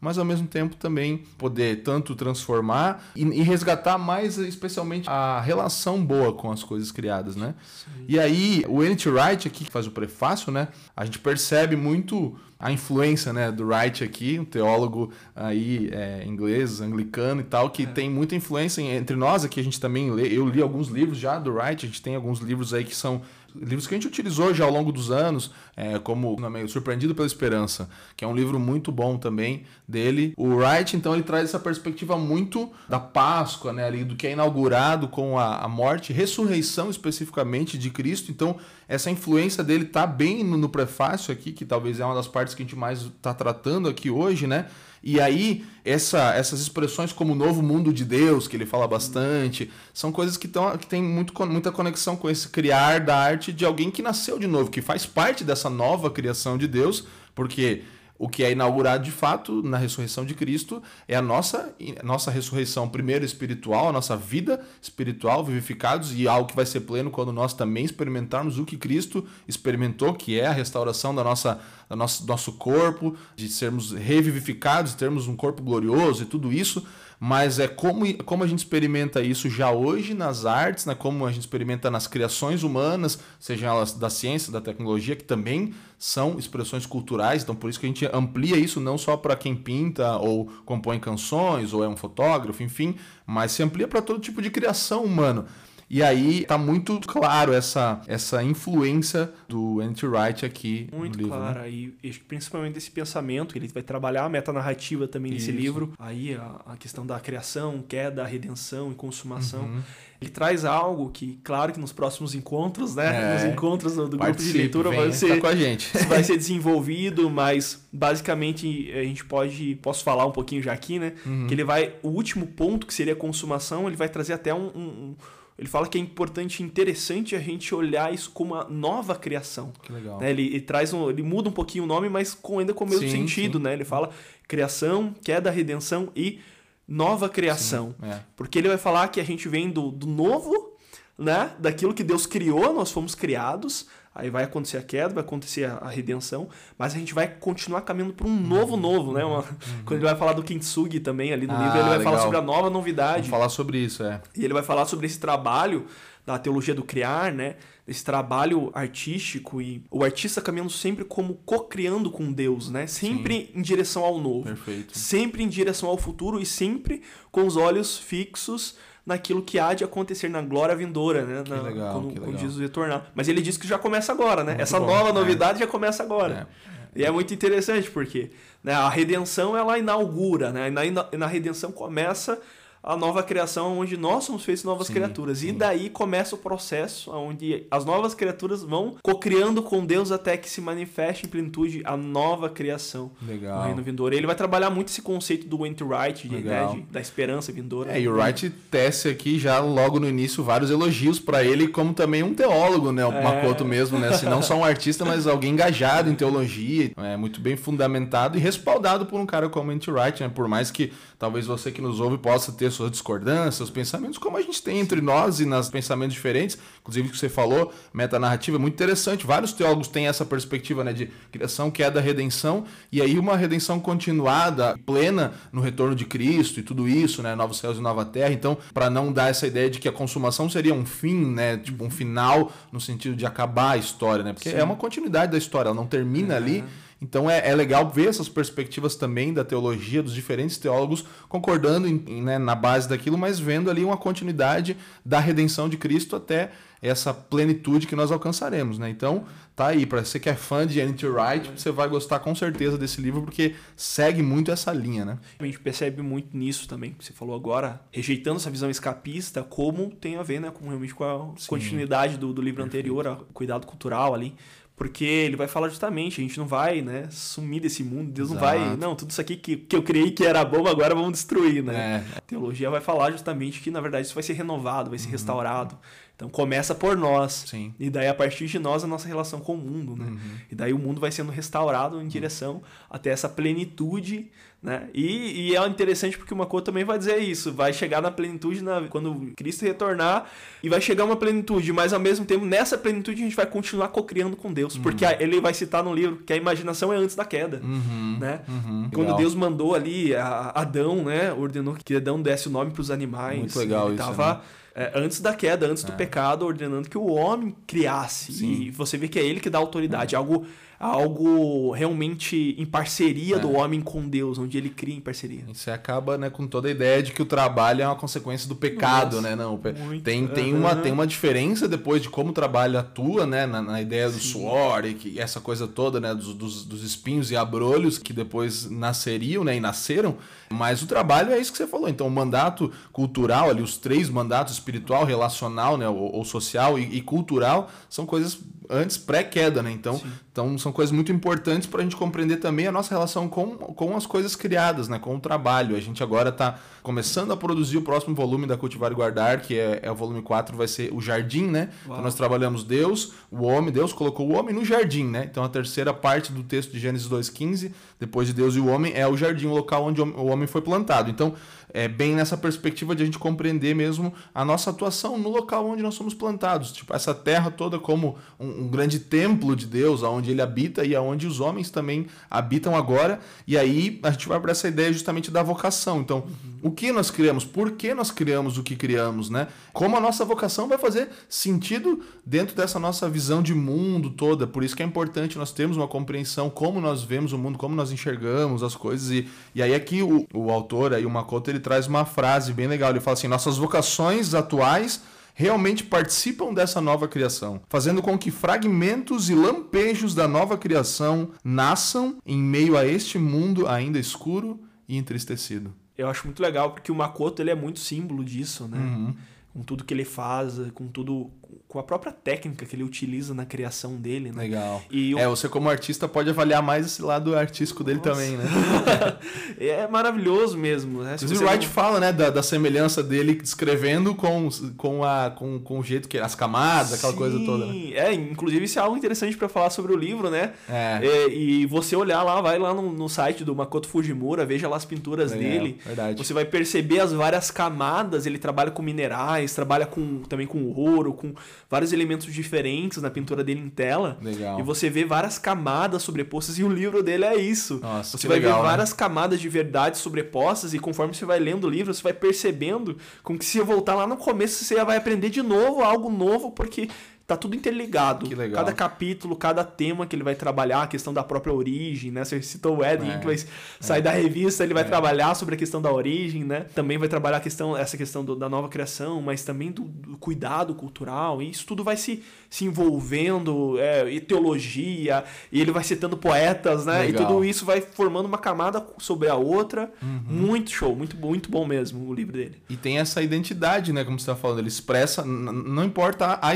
[0.00, 6.04] mas ao mesmo tempo também poder tanto transformar e, e resgatar mais especialmente a relação
[6.04, 7.54] boa com as coisas criadas, né?
[7.64, 8.04] Sim.
[8.06, 9.08] E aí o N.T.
[9.08, 10.68] Wright aqui que faz o prefácio, né?
[10.94, 16.80] A gente percebe muito a influência né, do Wright aqui, um teólogo aí é, inglês,
[16.80, 17.86] anglicano e tal, que é.
[17.86, 19.60] tem muita influência entre nós aqui.
[19.60, 22.40] A gente também lê, eu li alguns livros já do Wright, a gente tem alguns
[22.40, 23.20] livros aí que são
[23.54, 27.26] livros que a gente utilizou já ao longo dos anos, é, como nome, Surpreendido pela
[27.26, 30.34] Esperança, que é um livro muito bom também dele.
[30.36, 34.32] O Wright, então, ele traz essa perspectiva muito da Páscoa, né, ali, do que é
[34.32, 38.30] inaugurado com a, a morte, ressurreição especificamente de Cristo.
[38.30, 38.56] Então,
[38.88, 42.54] essa influência dele tá bem no, no prefácio aqui, que talvez é uma das partes
[42.54, 44.66] que a gente mais está tratando aqui hoje, né?
[45.06, 49.70] E aí, essa, essas expressões como o novo mundo de Deus, que ele fala bastante,
[49.92, 53.66] são coisas que, tão, que têm muito, muita conexão com esse criar da arte de
[53.66, 57.82] alguém que nasceu de novo, que faz parte dessa nova criação de Deus, porque
[58.18, 62.88] o que é inaugurado de fato na ressurreição de Cristo é a nossa, nossa ressurreição,
[62.88, 67.54] primeiro espiritual, a nossa vida espiritual, vivificados, e algo que vai ser pleno quando nós
[67.54, 72.52] também experimentarmos o que Cristo experimentou, que é a restauração da nossa, do nosso, nosso
[72.52, 76.86] corpo, de sermos revivificados, termos um corpo glorioso e tudo isso
[77.26, 80.94] mas é como, como a gente experimenta isso já hoje nas artes, né?
[80.94, 85.72] como a gente experimenta nas criações humanas, sejam elas da ciência, da tecnologia, que também
[85.98, 89.56] são expressões culturais, então por isso que a gente amplia isso não só para quem
[89.56, 92.94] pinta ou compõe canções ou é um fotógrafo, enfim,
[93.26, 95.46] mas se amplia para todo tipo de criação humana.
[95.88, 101.38] E aí tá muito claro essa, essa influência do Anti Wright aqui muito no livro.
[101.38, 101.70] Muito né?
[101.70, 105.60] e principalmente esse pensamento que ele vai trabalhar a metanarrativa também nesse Isso.
[105.60, 105.92] livro.
[105.98, 109.64] Aí a, a, questão da criação, queda, redenção e consumação.
[109.64, 109.80] Uhum.
[110.20, 113.14] Ele traz algo que, claro que nos próximos encontros, né?
[113.14, 113.34] É.
[113.34, 115.90] Nos encontros do, do grupo de leitura vem, vai ser, tá com a gente.
[116.06, 119.78] vai ser desenvolvido, mas basicamente a gente pode.
[119.82, 121.12] Posso falar um pouquinho já aqui, né?
[121.26, 121.46] Uhum.
[121.46, 121.94] Que ele vai.
[122.02, 125.14] O último ponto, que seria a consumação, ele vai trazer até um, um
[125.58, 129.72] ele fala que é importante e interessante a gente olhar isso como uma nova criação.
[129.82, 130.18] Que legal.
[130.18, 130.30] Né?
[130.30, 132.88] Ele, ele, traz um, ele muda um pouquinho o nome, mas com, ainda com o
[132.88, 133.64] mesmo Sim, sentido, sim.
[133.64, 133.72] né?
[133.72, 134.10] Ele fala
[134.48, 136.40] criação, queda, redenção e
[136.88, 137.94] nova criação.
[138.00, 138.20] Sim, é.
[138.34, 140.76] Porque ele vai falar que a gente vem do, do novo,
[141.16, 141.52] né?
[141.58, 143.86] Daquilo que Deus criou, nós fomos criados.
[144.14, 148.12] Aí vai acontecer a queda, vai acontecer a, redenção, mas a gente vai continuar caminhando
[148.14, 148.40] para um Uhum.
[148.40, 149.24] novo novo, né?
[149.24, 149.42] Uma,
[149.84, 152.22] Quando ele vai falar do Kintsugi também ali no Ah, livro, ele vai falar legal.
[152.24, 153.14] sobre a nova novidade.
[153.22, 154.20] Vamos falar sobre isso, é.
[154.36, 155.86] E ele vai falar sobre esse trabalho
[156.24, 157.56] da teologia do criar, né?
[157.86, 162.86] Esse trabalho artístico e o artista caminhando sempre como co-criando com Deus, né?
[162.86, 164.44] Sempre em direção ao novo.
[164.44, 164.96] Perfeito.
[164.96, 169.84] Sempre em direção ao futuro e sempre com os olhos fixos naquilo que há de
[169.84, 171.44] acontecer na glória vindoura, né?
[171.48, 172.40] Na, legal, quando, que quando legal.
[172.40, 173.06] Jesus retornar.
[173.14, 174.52] Mas ele diz que já começa agora, né?
[174.52, 175.12] Muito Essa bom, nova é.
[175.12, 176.48] novidade já começa agora.
[176.96, 177.00] É.
[177.00, 178.30] E é muito interessante porque
[178.62, 180.70] né, a redenção ela inaugura, né?
[180.70, 180.82] Na,
[181.18, 182.40] na redenção começa
[182.86, 185.42] a nova criação onde nós somos feitos novas Sim, criaturas.
[185.42, 185.54] E sim.
[185.54, 190.60] daí começa o processo onde as novas criaturas vão cocriando com Deus até que se
[190.60, 193.62] manifeste em plenitude a nova criação no Legal.
[193.64, 194.14] reino vindouro.
[194.14, 197.90] Ele vai trabalhar muito esse conceito do Wright, de, né, de- da esperança vindoura.
[197.92, 201.94] É, e o Wright tece aqui já logo no início vários elogios pra ele, como
[201.94, 203.04] também um teólogo, né?
[203.06, 203.22] O É.
[203.22, 204.12] Makoto mesmo, né?
[204.12, 208.40] Se não só um artista, mas alguém engajado em teologia, é, muito bem fundamentado e
[208.40, 210.28] respaldado por um cara como Anti Wright, né?
[210.28, 214.36] Por mais que talvez você que nos ouve possa ter suas discordâncias, seus pensamentos, como
[214.36, 218.56] a gente tem entre nós e nas pensamentos diferentes, inclusive o que você falou, metanarrativa,
[218.56, 219.26] é muito interessante.
[219.26, 220.92] Vários teólogos têm essa perspectiva, né?
[220.92, 226.62] De criação, queda, redenção, e aí uma redenção continuada, plena no retorno de Cristo e
[226.62, 227.34] tudo isso, né?
[227.34, 228.32] Novos céus e nova terra.
[228.32, 231.56] Então, para não dar essa ideia de que a consumação seria um fim, né?
[231.56, 234.32] Tipo, um final no sentido de acabar a história, né?
[234.32, 234.56] Porque Sim.
[234.56, 236.64] é uma continuidade da história, ela não termina ali.
[237.04, 242.02] Então é, é legal ver essas perspectivas também da teologia, dos diferentes teólogos concordando em-
[242.06, 246.50] em, né, na base daquilo, mas vendo ali uma continuidade da redenção de Cristo até
[246.80, 248.90] essa plenitude que nós alcançaremos, né?
[248.90, 249.24] Então,
[249.56, 251.06] tá aí, para você que é fã de N.T.
[251.06, 255.18] Wright, você vai gostar com certeza desse livro porque segue muito essa linha, né?
[255.38, 259.90] A gente percebe muito nisso também, que você falou agora, rejeitando essa visão escapista, como
[259.98, 261.46] tem a ver né, com, realmente com a Sim.
[261.48, 264.34] continuidade do, do livro anterior, o cuidado cultural ali.
[264.76, 268.38] Porque ele vai falar justamente, a gente não vai né, sumir desse mundo, Deus não
[268.38, 268.76] vai, Exato.
[268.76, 272.02] não, tudo isso aqui que, que eu criei que era bom, agora vamos destruir, né?
[272.04, 274.90] É, A teologia vai falar justamente que, na verdade, isso vai ser renovado, Uhum.
[274.90, 275.78] vai ser restaurado.
[276.16, 277.44] Então começa por nós.
[277.46, 277.74] sim.
[277.78, 280.04] E daí, a partir de nós, a nossa relação com o mundo, né?
[280.06, 280.18] Uhum.
[280.50, 284.30] E daí o mundo vai sendo restaurado em direção até essa plenitude,
[284.62, 284.88] né?
[284.94, 287.52] E, e é interessante porque o Makoto também vai dizer isso.
[287.52, 290.26] Vai chegar na plenitude na- quando Cristo retornar
[290.62, 293.88] e vai chegar uma plenitude, mas ao mesmo tempo, nessa plenitude, a gente vai continuar
[293.88, 294.78] cocriando com Deus.
[294.78, 298.18] Porque a- ele vai citar no livro que a imaginação é antes da queda, Uhum.
[298.20, 298.40] né?
[298.48, 298.88] Uhum.
[298.92, 299.16] Quando Legal.
[299.18, 301.32] Deus mandou ali a Adão, né?
[301.32, 303.38] Ordenou que Adão desse o nome para os animais.
[303.40, 304.40] Muito legal ele isso, Tava né?
[304.74, 305.94] É, antes da queda, antes do É.
[305.94, 308.32] pecado, ordenando que o homem criasse.
[308.32, 308.52] Sim.
[308.62, 310.16] E você vê que é ele que dá autoridade.
[310.16, 310.46] Algo,
[310.84, 313.38] algo realmente em parceria É.
[313.38, 315.42] do homem com Deus, onde ele cria em parceria.
[315.48, 318.46] E Você acaba né, com toda a ideia de que o trabalho é uma consequência
[318.46, 319.34] do pecado, Nossa, né?
[319.34, 320.02] Não, muito.
[320.04, 323.46] tem, tem, uma, tem uma diferença depois de como o trabalho atua, né?
[323.46, 324.32] Na, na ideia do Sim.
[324.32, 326.14] suor e que, essa coisa toda, né?
[326.14, 329.56] Dos, dos, dos espinhos e abrolhos que depois nasceriam, né?
[329.56, 330.16] E nasceram.
[330.50, 331.88] Mas o trabalho é isso que você falou.
[331.88, 335.88] Então, o mandato cultural, ali, os três mandatos espiritual, relacional, né?
[335.88, 339.70] Ou, ou social e, e cultural, são coisas antes pré-queda, né?
[339.70, 340.12] Então, Sim.
[340.30, 343.96] então são coisas muito importantes para a gente compreender também a nossa relação com, com
[343.96, 344.98] as coisas criadas, né?
[344.98, 345.76] Com o trabalho.
[345.76, 349.58] A gente agora está começando a produzir o próximo volume da Cultivar e Guardar, que
[349.58, 351.70] é, é o volume 4, vai ser o Jardim, né?
[351.86, 351.94] Uau.
[351.94, 355.26] Então nós trabalhamos Deus, o homem, Deus colocou o homem no jardim, né?
[355.28, 358.92] Então a terceira parte do texto de Gênesis 2,15, depois de Deus e o homem,
[358.94, 361.10] é o jardim, o local onde o homem foi plantado.
[361.10, 361.34] Então,
[361.74, 365.82] é bem nessa perspectiva de a gente compreender mesmo a nossa atuação no local onde
[365.82, 366.70] nós somos plantados.
[366.70, 370.94] Tipo, essa terra toda como um, um grande templo de Deus, aonde ele habita e
[370.94, 373.18] aonde os homens também habitam agora.
[373.44, 376.00] E aí a gente vai para essa ideia justamente da vocação.
[376.00, 376.26] Então,
[376.62, 377.44] o que nós criamos?
[377.44, 379.48] Por que nós criamos o que criamos, né?
[379.72, 384.46] Como a nossa vocação vai fazer sentido dentro dessa nossa visão de mundo toda.
[384.46, 387.74] Por isso que é importante nós termos uma compreensão como nós vemos o mundo, como
[387.74, 389.10] nós enxergamos as coisas.
[389.10, 392.66] E, e aí aqui o, o autor, aí o Makoto, ele traz uma frase bem
[392.66, 392.90] legal.
[392.90, 395.00] Ele fala assim, nossas vocações atuais
[395.34, 402.18] realmente participam dessa nova criação, fazendo com que fragmentos e lampejos da nova criação nasçam
[402.24, 405.74] em meio a este mundo ainda escuro e entristecido.
[405.96, 408.78] Eu acho muito legal porque o Makoto ele é muito símbolo disso, né?
[408.78, 409.16] Uhum.
[409.52, 411.30] Com tudo que ele faz, com tudo
[411.68, 414.42] com a própria técnica que ele utiliza na criação dele, né?
[414.42, 414.82] Legal.
[414.90, 418.10] E eu- É, você como artista pode avaliar mais esse lado artístico dele Nossa.
[418.12, 418.44] também, né?
[419.58, 421.16] é maravilhoso mesmo, né?
[421.18, 425.58] Se o Wright não- fala, né, da, da semelhança dele descrevendo com, com, a, com,
[425.58, 427.72] com o jeito que as camadas, aquela coisa toda, né?
[427.72, 430.52] Sim, É, inclusive isso é algo interessante pra falar sobre o livro, né?
[430.68, 431.00] É.
[431.02, 434.76] É, e você olhar lá, vai lá no, no site do Makoto Fujimura, veja lá
[434.76, 435.78] as pinturas Legal, dele.
[435.84, 436.18] verdade.
[436.22, 441.12] Você vai perceber as várias camadas, ele trabalha com minerais, trabalha com, também com ouro,
[441.14, 441.32] com
[441.68, 444.18] vários elementos diferentes na pintura dele em tela.
[444.22, 444.58] Legal.
[444.60, 447.80] E você vê várias camadas sobrepostas, e o livro dele é isso.
[447.82, 448.68] Nossa, você vai legal, ver né?
[448.70, 452.96] várias camadas de verdade sobrepostas, e conforme você vai lendo o livro, você vai percebendo
[453.22, 456.50] como que se você voltar lá no começo, você vai aprender de novo algo novo,
[456.50, 456.88] porque
[457.26, 458.26] tá tudo interligado.
[458.26, 458.62] Que legal.
[458.64, 462.24] Cada capítulo, cada tema que ele vai trabalhar, a questão da própria origem, né?
[462.24, 463.36] Você citou o Ed, É, que vai
[463.80, 466.66] sair da revista, ele vai trabalhar sobre a questão da origem, né?
[466.74, 470.16] Também vai trabalhar a questão, essa questão do- da nova criação, mas também do, do
[470.18, 475.84] cuidado cultural, e isso tudo vai se, se envolvendo, é, e teologia, e ele vai
[475.84, 477.02] citando poetas, né?
[477.02, 477.22] Legal.
[477.22, 479.90] E tudo isso vai formando uma camada sobre a outra.
[480.02, 480.22] Uhum.
[480.28, 482.62] Muito show, muito, bom- muito bom mesmo o livro dele.
[482.68, 484.04] E tem essa identidade, né?
[484.04, 486.54] Como você está falando, ele expressa, não importa a, a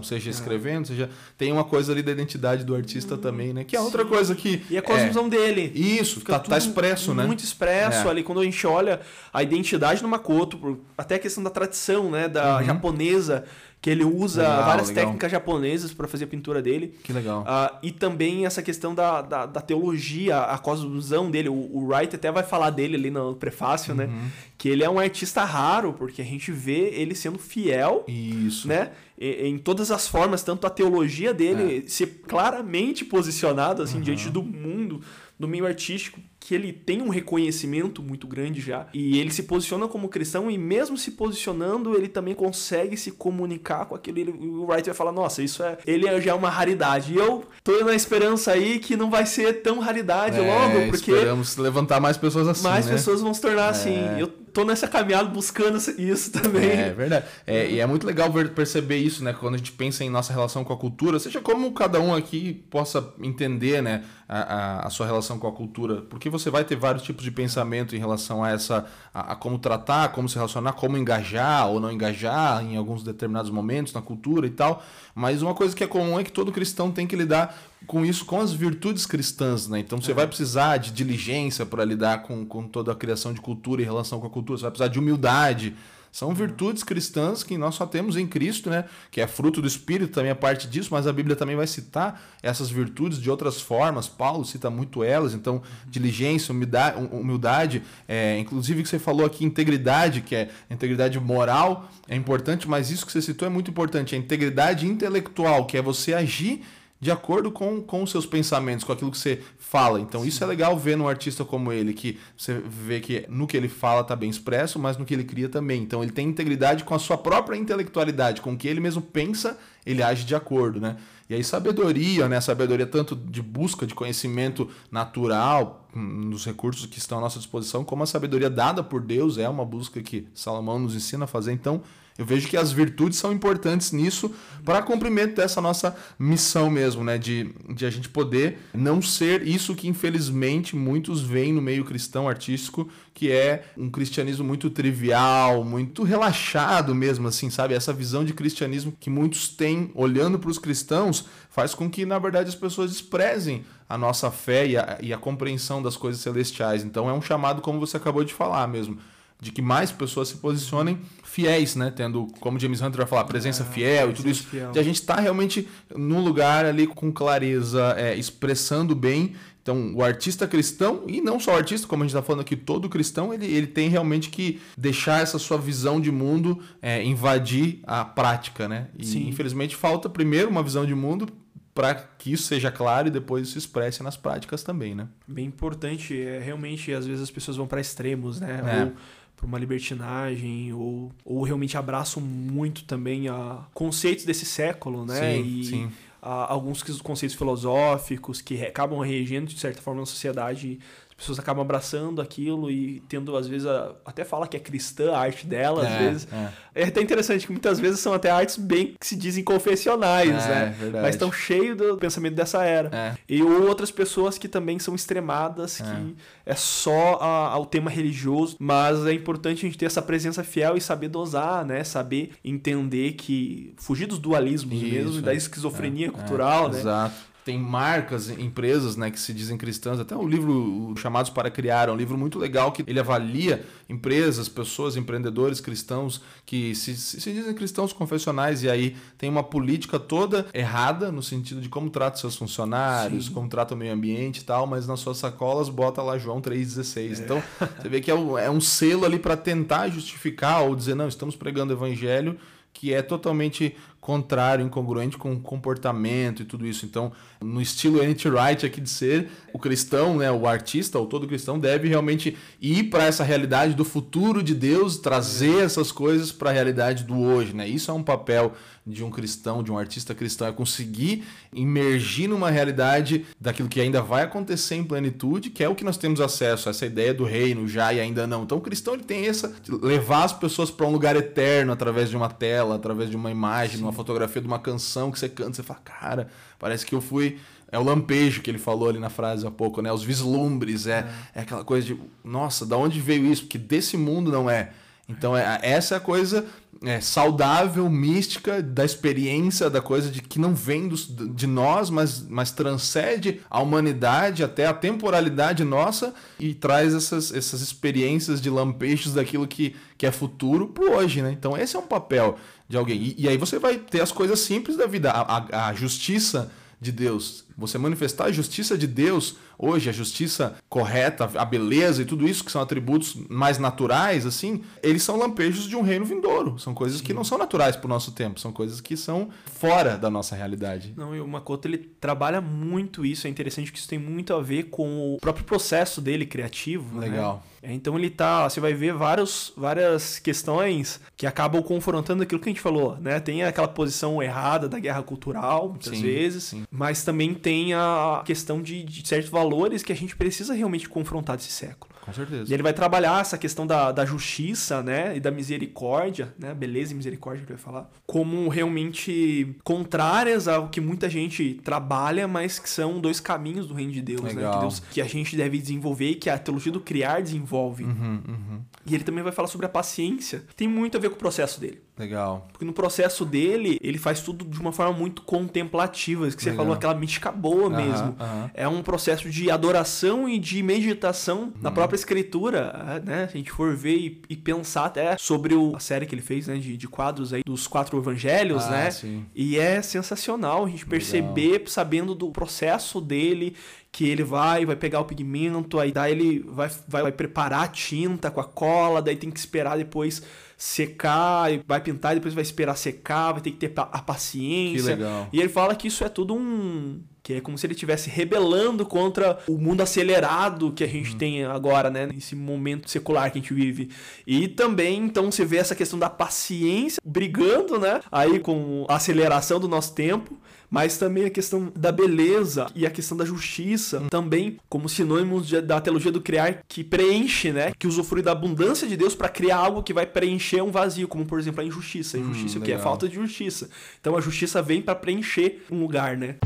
[0.00, 0.20] expressão, É.
[0.20, 1.10] seja escrevendo, seja.
[1.38, 3.64] Tem uma coisa ali da identidade do artista também, né?
[3.64, 4.62] Que é outra coisa que.
[4.70, 5.72] E a cosmovisão dele.
[5.74, 7.24] Isso, tá, tá expresso, né?
[7.24, 8.10] Muito expresso É.
[8.10, 8.22] ali.
[8.22, 9.00] Quando a gente olha
[9.32, 12.28] a identidade do Makoto, até a questão da tradição, né?
[12.28, 13.44] Da japonesa,
[13.82, 14.48] que ele usa Uhum.
[14.50, 15.04] Legal, várias legal.
[15.04, 16.94] técnicas japonesas para fazer a pintura dele.
[17.02, 17.44] Que legal.
[17.46, 21.48] Ah, e também essa questão da, da, da teologia, a cosmovisão dele.
[21.48, 24.04] O, o Wright até vai falar dele ali no prefácio, né?
[24.04, 24.28] Uhum.
[24.58, 28.68] Que ele é um artista raro, porque a gente vê ele sendo fiel Isso.
[28.68, 28.90] né?
[29.18, 34.42] E- Em todas as formas, tanto a teologia dele ser claramente posicionado assim diante do
[34.42, 35.00] mundo,
[35.38, 38.88] do meio artístico, que ele tem um reconhecimento muito grande já.
[38.92, 43.86] E ele se posiciona como cristão e mesmo se posicionando, ele também consegue se comunicar
[43.86, 47.12] com aquele ele- o Wright vai falar: "Nossa, isso é, ele é já uma raridade".
[47.12, 51.12] E eu tô na esperança aí que não vai ser tão raridade É, logo, porque
[51.12, 52.64] Esperamos levantar mais pessoas assim.
[52.64, 52.92] mais né?
[52.94, 53.94] pessoas vão se tornar assim.
[54.18, 56.70] Eu tô nessa caminhada buscando isso também.
[56.70, 57.26] É verdade.
[57.46, 59.32] É, e é muito legal ver- perceber isso, né?
[59.32, 62.64] Quando a gente pensa em nossa relação com a cultura, seja como cada um aqui
[62.70, 64.04] possa entender, né?
[64.28, 66.02] A, a- a sua relação com a cultura.
[66.02, 68.86] Porque você vai ter vários tipos de pensamento em relação a essa.
[69.12, 73.50] A, a como tratar, como se relacionar, como engajar ou não engajar em alguns determinados
[73.50, 74.82] momentos na cultura e tal.
[75.14, 78.24] Mas uma coisa que é comum é que todo cristão tem que lidar com isso,
[78.24, 79.78] com as virtudes cristãs, né?
[79.78, 83.82] Então você vai precisar de diligência para lidar com, com toda a criação de cultura
[83.82, 85.74] em relação com a cultura, você vai precisar de humildade.
[86.12, 88.84] São virtudes cristãs que nós só temos em Cristo, né?
[89.12, 92.20] Que é fruto do Espírito, também é parte disso, mas a Bíblia também vai citar
[92.42, 94.08] essas virtudes de outras formas.
[94.08, 100.20] Paulo cita muito elas, então, diligência, humildade, humildade é, inclusive que você falou aqui, integridade,
[100.20, 104.18] que é integridade moral, é importante, mas isso que você citou é muito importante, a
[104.18, 106.64] integridade intelectual, que é você agir
[107.00, 109.98] de acordo com, com os seus pensamentos, com aquilo que você fala.
[109.98, 113.56] Então, isso é legal ver num artista como ele, que você vê que no que
[113.56, 115.82] ele fala tá bem expresso, mas no que ele cria também.
[115.82, 119.58] Então, ele tem integridade com a sua própria intelectualidade, com o que ele mesmo pensa,
[119.86, 120.96] ele age de acordo, né?
[121.30, 122.38] E aí, sabedoria, né?
[122.40, 127.82] Sabedoria tanto de busca de conhecimento natural, hum, nos recursos que estão à nossa disposição,
[127.82, 131.52] como a sabedoria dada por Deus, é uma busca que Salomão nos ensina a fazer.
[131.52, 131.82] Então,
[132.20, 134.30] eu vejo que as virtudes são importantes nisso
[134.62, 137.16] para cumprimento dessa nossa missão mesmo, né?
[137.16, 142.28] De, de a gente poder não ser isso que infelizmente muitos veem no meio cristão
[142.28, 147.72] artístico, que é um cristianismo muito trivial, muito relaxado mesmo, assim, sabe?
[147.72, 152.18] Essa visão de cristianismo que muitos têm olhando para os cristãos faz com que, na
[152.18, 156.84] verdade, as pessoas desprezem a nossa fé e a, e a compreensão das coisas celestiais.
[156.84, 158.98] Então é um chamado, como você acabou de falar mesmo
[159.40, 161.90] de que mais pessoas se posicionem fiéis, né?
[161.94, 164.44] Tendo, como James Hunter vai falar, presença fiel e tudo isso.
[164.46, 164.72] fiel.
[164.72, 169.34] De a gente estar realmente num lugar ali com clareza, é, expressando bem.
[169.62, 172.56] Então, o artista cristão, e não só o artista, como a gente está falando aqui,
[172.56, 177.80] todo cristão, ele, ele tem realmente que deixar essa sua visão de mundo é, invadir
[177.86, 178.88] a prática, né?
[178.98, 179.28] E Sim.
[179.28, 181.28] infelizmente falta primeiro uma visão de mundo
[181.74, 185.08] para que isso seja claro e depois se expresse nas práticas também, né?
[185.26, 186.20] Bem importante.
[186.20, 188.60] É, realmente, às vezes as pessoas vão para extremos, né?
[188.66, 188.84] É.
[188.84, 188.92] Ou
[189.40, 195.18] para uma libertinagem, ou, ou realmente abraçam muito também a conceitos desse século, né?
[195.18, 195.90] Sim, e sim.
[196.20, 200.78] a- alguns conceitos filosóficos que acabam regendo, de certa forma, na sociedade.
[201.20, 205.12] As pessoas acabam abraçando aquilo e tendo, às vezes, a, até fala que é cristã
[205.12, 206.28] a arte dela, às vezes.
[206.32, 206.82] É.
[206.82, 210.48] é até interessante que muitas vezes são até artes bem que se dizem confessionais, é,
[210.48, 210.76] né?
[210.78, 211.02] Verdade.
[211.02, 212.88] Mas estão cheios do pensamento dessa era.
[212.90, 213.14] É.
[213.28, 215.84] E outras pessoas que também são extremadas, é.
[215.84, 220.42] que é só a, ao tema religioso, mas é importante a gente ter essa presença
[220.42, 221.84] fiel e saber dosar, né?
[221.84, 226.78] Saber entender que fugir dos dualismos Isso, mesmo da esquizofrenia é, cultural, né?
[226.78, 229.98] Exato tem marcas, empresas, né, que se dizem cristãs.
[229.98, 234.48] Até o livro Chamados para Criar é um livro muito legal que ele avalia empresas,
[234.48, 240.46] pessoas, empreendedores cristãos que se, se dizem cristãos confessionais e aí tem uma política toda
[240.52, 243.32] errada no sentido de como trata seus funcionários, Sim.
[243.32, 247.20] como trata o meio ambiente e tal, mas nas suas sacolas bota lá João 3,16.
[247.20, 247.24] É.
[247.24, 247.42] Então
[247.80, 251.08] você vê que é um, é um selo ali para tentar justificar ou dizer, não,
[251.08, 252.38] estamos pregando o evangelho
[252.72, 256.86] que é totalmente contrário, incongruente com o comportamento e tudo isso.
[256.86, 258.28] Então, no estilo N.T.
[258.28, 262.84] Wright aqui de ser, o cristão, né, o artista, ou todo cristão, deve realmente ir
[262.84, 267.54] para essa realidade do futuro de Deus, trazer essas coisas para a realidade do hoje.
[267.54, 267.68] Né?
[267.68, 268.54] Isso é um papel
[268.86, 274.02] de um cristão, de um artista cristão, é conseguir imergir numa realidade daquilo que ainda
[274.02, 277.68] vai acontecer em plenitude, que é o que nós temos acesso, essa ideia do reino
[277.68, 278.42] já e ainda não.
[278.42, 282.16] Então o cristão ele tem essa levar as pessoas para um lugar eterno através de
[282.16, 283.82] uma tela, através de uma imagem, Sim.
[283.82, 287.38] uma fotografia de uma canção que você canta, você fala, cara, parece que eu fui
[287.72, 289.92] é o lampejo que ele falou ali na frase há pouco, né?
[289.92, 291.38] Os vislumbres, é, é.
[291.38, 293.42] é aquela coisa de, nossa, da onde veio isso?
[293.42, 294.72] Porque desse mundo não é.
[295.08, 296.46] Então, é, essa é a coisa
[296.82, 302.26] é, saudável, mística, da experiência, da coisa de que não vem dos, de nós, mas,
[302.26, 309.12] mas transcende a humanidade até a temporalidade nossa e traz essas, essas experiências de lampejos
[309.12, 311.30] daquilo que, que é futuro pro hoje, né?
[311.30, 312.98] Então, esse é um papel de alguém.
[312.98, 316.50] E, e aí você vai ter as coisas simples da vida, a, a, a justiça
[316.80, 317.44] de Deus.
[317.60, 322.42] Você manifestar a justiça de Deus hoje, a justiça correta, a beleza e tudo isso
[322.42, 326.58] que são atributos mais naturais, assim, eles são lampejos de um reino vindouro.
[326.58, 327.04] São coisas Sim.
[327.04, 330.34] que não são naturais para o nosso tempo, são coisas que são fora da nossa
[330.34, 330.94] realidade.
[330.96, 334.40] Não, e o Makoto ele trabalha muito isso, é interessante que isso tem muito a
[334.40, 336.98] ver com o próprio processo dele criativo.
[336.98, 337.08] Né?
[337.08, 337.44] Legal.
[337.62, 337.74] Né?
[337.74, 342.52] Então ele tá, você vai ver vários, várias questões que acabam confrontando aquilo que a
[342.52, 343.20] gente falou, né?
[343.20, 346.64] Tem aquela posição errada da guerra cultural, muitas sim, vezes, sim.
[346.70, 351.36] mas também tem a questão de, de certos valores que a gente precisa realmente confrontar
[351.36, 351.92] desse século.
[352.00, 352.50] Com certeza.
[352.50, 355.16] E ele vai trabalhar essa questão da, da justiça, né?
[355.16, 356.54] E da misericórdia, né?
[356.54, 357.90] Beleza e misericórdia, ele vai falar.
[358.06, 363.92] Como realmente contrárias ao que muita gente trabalha, mas que são dois caminhos do reino
[363.92, 364.42] de Deus, Legal.
[364.42, 364.50] né?
[364.52, 367.84] Que, Deus, que a gente deve desenvolver e que a teologia do criar desenvolve.
[367.84, 368.60] Uhum, uhum.
[368.86, 370.44] E ele também vai falar sobre a paciência.
[370.56, 371.82] Tem muito a ver com o processo dele.
[371.98, 372.48] Legal.
[372.50, 376.26] Porque no processo dele, ele faz tudo de uma forma muito contemplativa.
[376.30, 376.64] Que você Legal.
[376.64, 378.16] falou, aquela mística boa uhum, mesmo.
[378.54, 383.26] É um processo de adoração e de meditação na própria própria escritura, né?
[383.26, 386.22] Se a gente for ver e, e pensar até sobre o, a série que ele
[386.22, 386.56] fez, né?
[386.56, 388.90] De, de quadros aí dos quatro evangelhos, ah, né?
[388.90, 389.26] Sim.
[389.34, 391.66] E é sensacional a gente perceber, Legal.
[391.66, 393.56] sabendo do processo dele,
[393.92, 397.68] que ele vai, vai pegar o pigmento, aí daí ele vai, vai, vai preparar a
[397.68, 400.22] tinta com a cola, daí tem que esperar depois
[400.56, 404.96] secar, vai pintar, depois vai esperar secar, vai ter que ter a paciência.
[404.96, 405.28] Que legal.
[405.32, 408.84] E ele fala que isso é tudo um que é como se ele estivesse rebelando
[408.86, 411.18] contra o mundo acelerado que a gente uhum.
[411.18, 412.06] tem agora, né?
[412.06, 413.90] Nesse momento secular que a gente vive.
[414.26, 418.00] E também, então, você vê essa questão da paciência brigando, né?
[418.10, 420.38] Aí com a aceleração do nosso tempo
[420.70, 424.08] mas também a questão da beleza e a questão da justiça, hum.
[424.08, 427.72] também como sinônimos de, da teologia do criar que preenche, né?
[427.76, 431.26] Que usufrui da abundância de Deus para criar algo que vai preencher um vazio, como
[431.26, 432.16] por exemplo a injustiça.
[432.16, 433.68] A injustiça hum, o que é falta de justiça.
[434.00, 436.36] Então a justiça vem para preencher um lugar, né?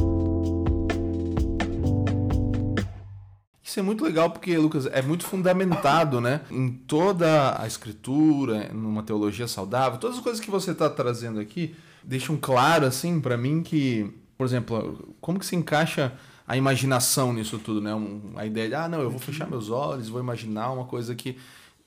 [3.64, 6.42] Isso é muito legal porque, Lucas, é muito fundamentado, né?
[6.50, 11.74] Em toda a escritura, numa teologia saudável, todas as coisas que você está trazendo aqui
[12.02, 16.12] deixam claro, assim, para mim que, por exemplo, como que se encaixa
[16.46, 17.90] a imaginação nisso tudo, né?
[18.36, 21.38] A ideia de, ah, não, eu vou fechar meus olhos, vou imaginar uma coisa que.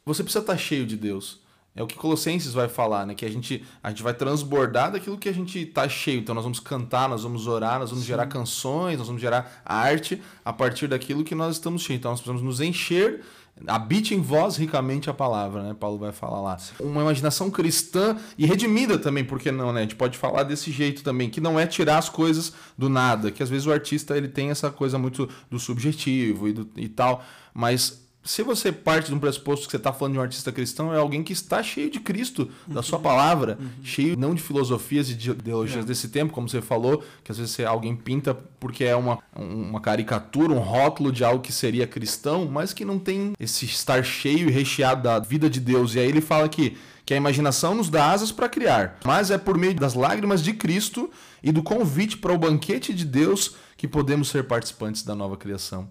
[0.03, 1.39] Você precisa estar tá cheio de Deus.
[1.77, 3.13] É o que Colossenses vai falar, né?
[3.13, 6.19] Que a gente, a gente vai transbordar daquilo que a gente tá cheio.
[6.19, 8.09] Então nós vamos cantar, nós vamos orar, nós vamos Sim.
[8.09, 11.99] gerar canções, nós vamos gerar arte a partir daquilo que nós estamos cheios.
[11.99, 13.23] Então nós precisamos nos encher
[13.65, 15.73] Habite em vós ricamente a palavra, né?
[15.73, 16.57] Paulo vai falar lá.
[16.79, 19.79] Uma imaginação cristã e redimida também, porque não, né?
[19.79, 23.31] A gente pode falar desse jeito também, que não é tirar as coisas do nada,
[23.31, 26.87] que às vezes o artista ele tem essa coisa muito do subjetivo e, do, e
[26.87, 30.51] tal, mas se você parte de um pressuposto que você está falando de um artista
[30.51, 33.69] cristão, é alguém que está cheio de Cristo, da sua palavra, uhum.
[33.81, 35.87] cheio não de filosofias e de ideologias é.
[35.87, 40.51] desse tempo, como você falou, que às vezes alguém pinta porque é uma, uma caricatura,
[40.51, 44.51] um rótulo de algo que seria cristão, mas que não tem esse estar cheio e
[44.51, 45.95] recheado da vida de Deus.
[45.95, 49.37] E aí ele fala que que a imaginação nos dá asas para criar, mas é
[49.37, 51.09] por meio das lágrimas de Cristo
[51.41, 55.87] e do convite para o banquete de Deus que podemos ser participantes da nova criação.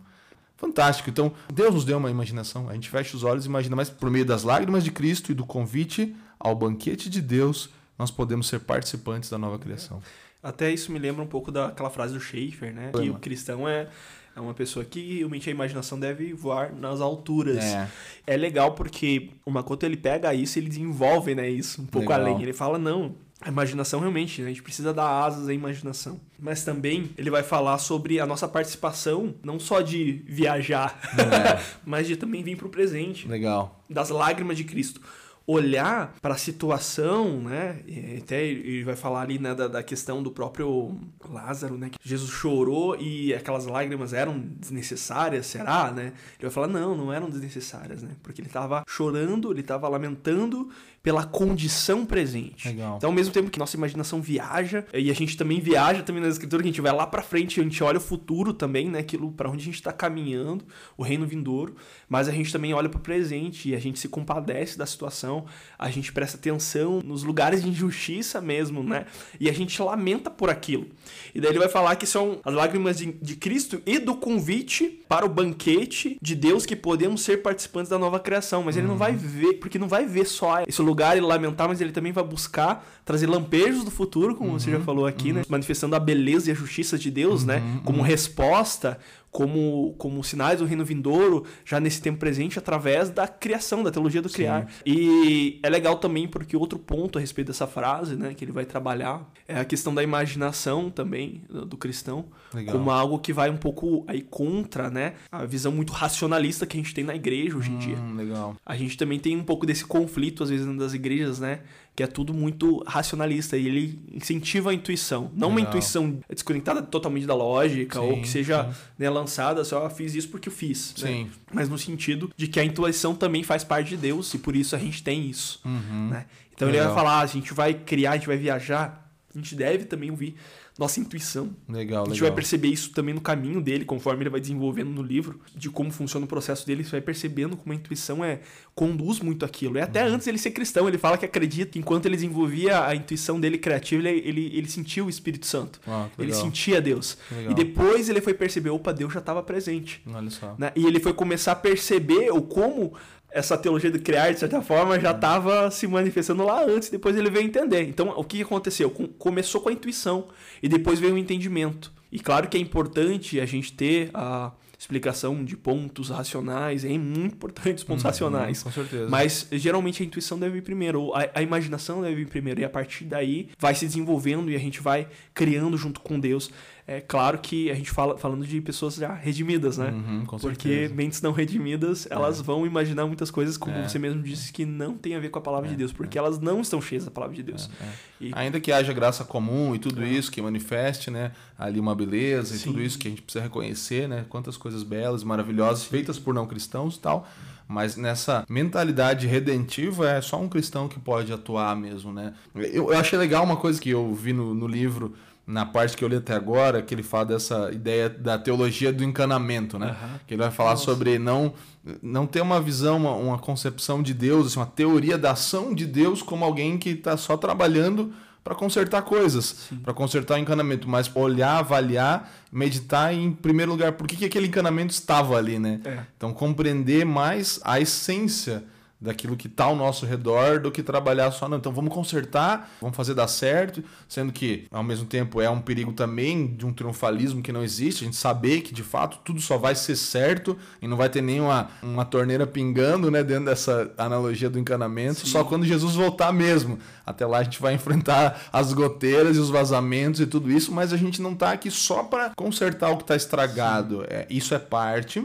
[0.57, 1.11] Fantástico.
[1.11, 2.69] Então, Deus nos deu uma imaginação.
[2.69, 5.35] A gente fecha os olhos e imagina, mas por meio das lágrimas de Cristo e
[5.35, 10.03] do convite ao banquete de Deus, nós podemos ser participantes da nova criação.
[10.42, 12.90] Até isso me lembra um pouco daquela frase do Schaefer, né?
[12.92, 13.88] Que o cristão é,
[14.37, 17.64] é uma pessoa que realmente a imaginação deve voar nas alturas.
[17.64, 17.88] É,
[18.27, 22.11] é legal porque o Makoto ele pega isso e ele desenvolve né, isso um pouco
[22.11, 22.20] legal.
[22.20, 22.42] além.
[22.42, 24.49] Ele fala, não, a imaginação realmente, né?
[24.49, 26.20] a gente precisa dar asas à imaginação.
[26.38, 31.62] Mas também ele vai falar sobre a nossa participação, não só de viajar, é.
[31.83, 33.27] mas de também vir para o presente.
[33.27, 33.83] Legal.
[33.88, 35.01] Das lágrimas de Cristo
[35.47, 37.81] olhar para a situação, né?
[37.87, 41.91] E até ele vai falar ali né, da, da, questão do próprio Lázaro, né?
[41.91, 46.13] Que Jesus chorou e aquelas lágrimas eram desnecessárias, será, né?
[46.39, 48.11] Ele vai falar, não, não eram desnecessárias, né?
[48.23, 50.69] Porque ele estava chorando, ele estava lamentando
[51.07, 52.66] pela condição presente.
[52.66, 52.97] Legal.
[52.97, 56.29] Então, ao mesmo tempo que nossa imaginação viaja, e a gente também viaja também na
[56.29, 58.99] escritura, que a gente vai lá para frente, a gente olha o futuro também, né?
[58.99, 60.64] Aquilo para onde a gente está caminhando,
[60.97, 61.77] o reino vindouro,
[62.09, 65.45] mas a gente também olha para o presente e a gente se compadece da situação,
[65.79, 69.07] a gente presta atenção nos lugares de injustiça mesmo, né?
[69.38, 70.88] E a gente lamenta por aquilo.
[71.33, 75.05] E daí ele vai falar que são as lágrimas de, de Cristo e do convite
[75.09, 78.81] para o banquete de Deus que podemos ser participantes da nova criação, mas uhum.
[78.81, 81.83] ele não vai ver, porque não vai ver só esse lugar lugar e lamentar, mas
[81.83, 85.27] ele também vai buscar trazer lampejos do futuro, como uhum, você já uhum, falou aqui,
[85.27, 85.33] né?
[85.33, 85.39] uhum.
[85.41, 85.45] né?
[85.51, 87.59] Manifestando a beleza e a justiça de Deus, né?
[87.59, 87.81] uhum, né?
[87.85, 88.99] Como resposta
[89.37, 94.22] como, como sinais do reino vindouro, já nesse tempo presente, através da criação, da teologia
[94.22, 94.66] do criar.
[94.66, 94.83] Sim.
[94.87, 98.64] E é legal também porque outro ponto a respeito dessa frase, né, que ele vai
[98.64, 102.79] trabalhar, é a questão da imaginação também do cristão, legal.
[102.79, 106.81] como algo que vai um pouco aí contra, né, a visão muito racionalista que a
[106.81, 107.99] gente tem na igreja hoje em hum, dia.
[108.16, 108.57] Legal.
[108.64, 111.61] A gente também tem um pouco desse conflito às vezes das igrejas, né,
[111.97, 115.31] que é tudo muito racionalista e ele incentiva a intuição.
[115.35, 115.51] Não Legal.
[115.51, 120.29] uma intuição desconectada totalmente da lógica sim, ou que seja né, lançada só fiz isso
[120.29, 120.95] porque eu fiz.
[120.99, 121.27] Né?
[121.51, 124.77] Mas no sentido de que a intuição também faz parte de Deus e por isso
[124.77, 125.59] a gente tem isso.
[125.65, 126.11] Uhum.
[126.11, 126.27] Né?
[126.55, 126.85] Então Legal.
[126.85, 130.11] ele vai falar: a gente vai criar, a gente vai viajar, a gente deve também
[130.11, 130.37] ouvir
[130.79, 131.51] nossa intuição.
[131.69, 132.29] Legal, A gente legal.
[132.29, 135.91] vai perceber isso também no caminho dele, conforme ele vai desenvolvendo no livro, de como
[135.91, 138.41] funciona o processo dele, você vai percebendo como a intuição é
[138.75, 139.79] conduz muito aquilo.
[139.79, 140.15] E até uhum.
[140.15, 143.57] antes ele ser cristão, ele fala que acredita que enquanto ele desenvolvia a intuição dele
[143.57, 145.81] criativa, ele, ele, ele sentia o Espírito Santo.
[145.87, 147.17] Ah, ele sentia Deus.
[147.49, 150.03] E depois ele foi perceber, opa, Deus já estava presente.
[150.07, 150.55] Olha só.
[150.59, 150.73] Né?
[150.77, 152.93] E ele foi começar a perceber o como
[153.37, 157.29] essa teologia do criar, de certa forma, já estava se manifestando lá antes, depois ele
[157.29, 157.83] veio entender.
[157.83, 158.90] Então, o que aconteceu?
[159.18, 160.29] Começou com a intuição
[160.62, 161.92] e depois veio o entendimento.
[162.11, 167.35] E claro que é importante a gente ter a explicação de pontos racionais, é muito
[167.35, 168.62] importante os pontos uhum, racionais.
[168.62, 169.09] Com certeza.
[169.09, 172.64] Mas geralmente a intuição deve vir primeiro, ou a, a, imaginação deve vir primeiro, e
[172.64, 176.51] a partir daí vai se desenvolvendo e a gente vai criando junto com Deus
[176.88, 179.90] é claro que a gente fala falando de pessoas já redimidas, né?
[179.90, 180.94] Uhum, Porque certeza.
[180.94, 182.42] mentes não redimidas, elas é.
[182.44, 183.88] vão imaginar muitas coisas, como é.
[183.88, 186.16] você mesmo disse, que não tem a ver com a palavra de é, Deus, porque
[186.16, 186.20] é.
[186.20, 187.68] elas não estão cheias da palavra de Deus.
[187.81, 187.88] É,
[188.20, 188.31] e...
[188.35, 191.33] Ainda que haja graça comum e tudo isso que manifeste, né?
[191.59, 192.70] Ali uma beleza Sim.
[192.70, 194.25] e tudo isso que a gente precisa reconhecer, né?
[194.29, 197.29] Quantas coisas belas, maravilhosas, feitas por não cristãos e tal.
[197.66, 202.33] Mas nessa mentalidade redentiva é só um cristão que pode atuar mesmo, né?
[202.55, 205.16] Eu, eu achei legal uma coisa que eu vi no, no livro
[205.47, 209.05] na parte que eu li até agora, que ele fala dessa ideia da teologia do
[209.05, 209.91] encanamento, né?
[209.91, 210.19] Uhum.
[210.27, 210.85] Que ele vai falar Nossa.
[210.85, 211.55] sobre não
[212.03, 215.87] não ter uma visão, uma, uma, concepção de Deus, assim, uma teoria da ação de
[215.87, 221.09] Deus como alguém que está só trabalhando para consertar coisas, para consertar o encanamento, mas
[221.15, 225.81] olhar, avaliar, meditar em primeiro lugar por que, que aquele encanamento estava ali, né?
[225.85, 225.99] É.
[226.17, 228.65] Então compreender mais a essência
[229.01, 231.59] daquilo que está ao nosso redor do que trabalhar só não.
[231.59, 235.93] Então vamos consertar, vamos fazer dar certo, sendo que ao mesmo tempo é um perigo
[235.93, 239.59] também de um triunfalismo que não existe, a gente saber que de fato tudo só
[239.59, 244.49] vai ser certo e não vai ter nenhuma uma torneira pingando, né, dentro dessa analogia
[244.49, 245.27] do encanamento, Sim.
[245.27, 246.79] só quando Jesus voltar mesmo.
[247.05, 250.93] Até lá a gente vai enfrentar as goteiras e os vazamentos e tudo isso, mas
[250.93, 254.05] a gente não está aqui só para consertar o que está estragado.
[254.09, 255.23] É, isso é parte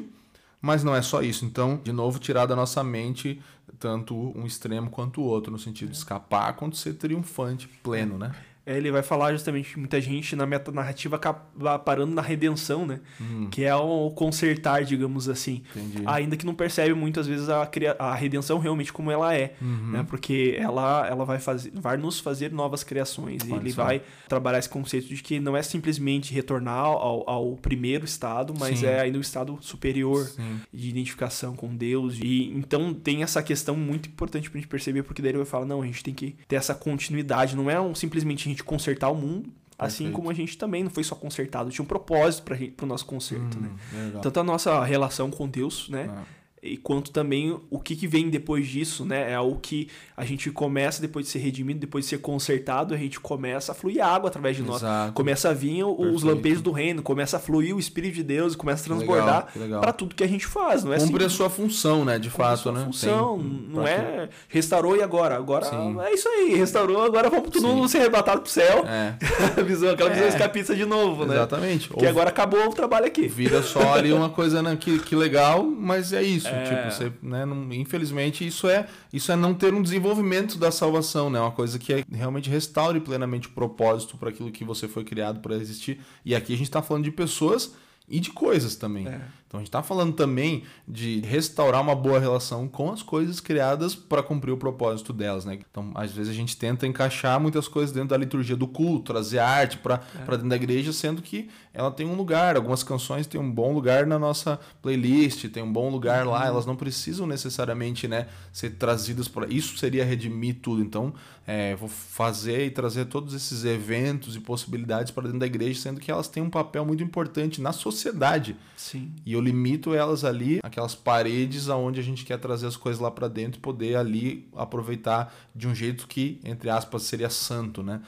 [0.61, 1.43] mas não é só isso.
[1.43, 3.41] Então, de novo, tirar da nossa mente
[3.81, 8.31] tanto um extremo quanto o outro, no sentido de escapar quanto ser triunfante, pleno, né?
[8.71, 12.99] É, ele vai falar justamente que muita gente na metanarrativa acaba parando na redenção, né?
[13.19, 13.47] Hum.
[13.49, 15.63] Que é o consertar, digamos assim.
[15.75, 16.03] Entendi.
[16.05, 17.69] Ainda que não percebe muitas vezes a,
[17.99, 19.91] a redenção realmente como ela é, Uhum.
[19.91, 20.05] né?
[20.09, 23.41] Porque ela, ela vai, fazer, vai nos fazer novas criações.
[23.45, 23.83] E ele só.
[23.83, 28.79] vai trabalhar esse conceito de que não é simplesmente retornar ao, ao primeiro estado, mas
[28.79, 28.85] Sim.
[28.87, 30.59] é ainda um estado superior Sim.
[30.73, 32.19] de identificação com Deus.
[32.21, 35.65] E então tem essa questão muito importante pra gente perceber, porque daí ele vai falar,
[35.65, 39.09] não, a gente tem que ter essa continuidade, não é um, simplesmente a gente consertar
[39.09, 40.15] o mundo, assim Perfeito.
[40.15, 43.59] como a gente também não foi só consertado, tinha um propósito para o nosso conserto,
[43.59, 43.69] né?
[43.93, 44.21] Hum, legal.
[44.21, 46.07] Tanto a nossa relação com Deus, né?
[46.09, 46.23] Ah.
[46.63, 49.31] E quanto também o que, que vem depois disso, né?
[49.31, 52.97] É o que a gente começa depois de ser redimido, depois de ser consertado, a
[52.97, 54.75] gente começa a fluir água através de nós.
[54.83, 55.13] Exato.
[55.13, 56.25] Começa a vir o- os Perfeito.
[56.27, 59.47] lampejos do reino, começa a fluir o Espírito de Deus, começa a transbordar
[59.81, 61.33] para tudo que a gente faz, não é Cumpre assim?
[61.33, 62.19] a sua função, né?
[62.19, 62.83] De a fato, sua né?
[62.85, 65.35] função, Tem- não é restaurou e agora?
[65.37, 65.97] Agora Sim.
[65.99, 68.85] é isso aí, restaurou, agora vamos todo mundo ser arrebatado pro céu.
[68.85, 69.15] É,
[69.63, 70.29] visão, aquela visão É.
[70.29, 71.33] escapista de novo, né?
[71.37, 71.89] exatamente.
[71.89, 73.27] Que Ou agora acabou o trabalho aqui.
[73.27, 76.47] vira só ali uma coisa né, que, que legal, mas é isso.
[76.47, 76.50] É.
[76.63, 81.29] Tipo, você, né, não- infelizmente, isso é, isso é não ter um desenvolvimento da salvação,
[81.29, 81.39] né?
[81.39, 85.39] Uma coisa que é, realmente restaure plenamente o propósito para aquilo que você foi criado
[85.39, 85.99] para existir.
[86.25, 87.73] E aqui a gente está falando de pessoas
[88.07, 89.07] e de coisas também.
[89.07, 89.21] É.
[89.51, 93.93] Então a gente está falando também de restaurar uma boa relação com as coisas criadas
[93.93, 95.59] para cumprir o propósito delas, né?
[95.69, 99.39] Então às vezes a gente tenta encaixar muitas coisas dentro da liturgia do culto, trazer
[99.39, 99.97] arte para
[100.29, 102.55] dentro da igreja, sendo que ela tem um lugar.
[102.55, 106.47] Algumas canções têm um bom lugar na nossa playlist, tem um bom lugar lá.
[106.47, 110.81] Elas não precisam necessariamente, né, ser trazidas para isso seria redimir tudo.
[110.81, 111.13] Então
[111.45, 115.99] é, vou fazer e trazer todos esses eventos e possibilidades para dentro da igreja, sendo
[115.99, 118.55] que elas têm um papel muito importante na sociedade.
[118.77, 119.11] Sim.
[119.25, 123.09] E eu limito elas ali, aquelas paredes aonde a gente quer trazer as coisas lá
[123.09, 128.01] para dentro e poder ali aproveitar de um jeito que, entre aspas, seria santo, né?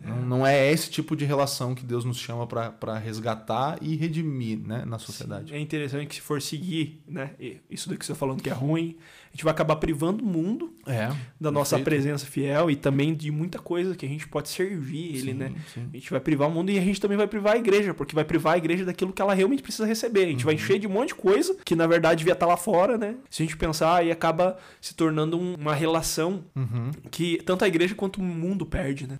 [0.00, 4.58] Não, não é esse tipo de relação que Deus nos chama para resgatar e redimir
[4.58, 5.54] né, na sociedade.
[5.54, 7.32] É interessante que se for seguir, né?
[7.68, 8.96] Isso daqui que você tá falando que é ruim,
[9.32, 11.08] a gente vai acabar privando o mundo É.
[11.40, 11.84] da nossa perfeito.
[12.02, 15.52] presença fiel e também de muita coisa que a gente pode servir ele, Sim, né?
[15.72, 15.88] sim.
[15.92, 18.14] A gente vai privar o mundo e a gente também vai privar a igreja, porque
[18.14, 20.24] vai privar a igreja daquilo que ela realmente precisa receber.
[20.24, 20.46] A gente Uhum.
[20.46, 23.14] vai encher de um monte de coisa que na verdade devia estar lá fora, né?
[23.30, 26.90] Se a gente pensar, aí acaba se tornando um- uma relação Uhum.
[27.10, 29.16] que tanto a igreja quanto o mundo perde, né?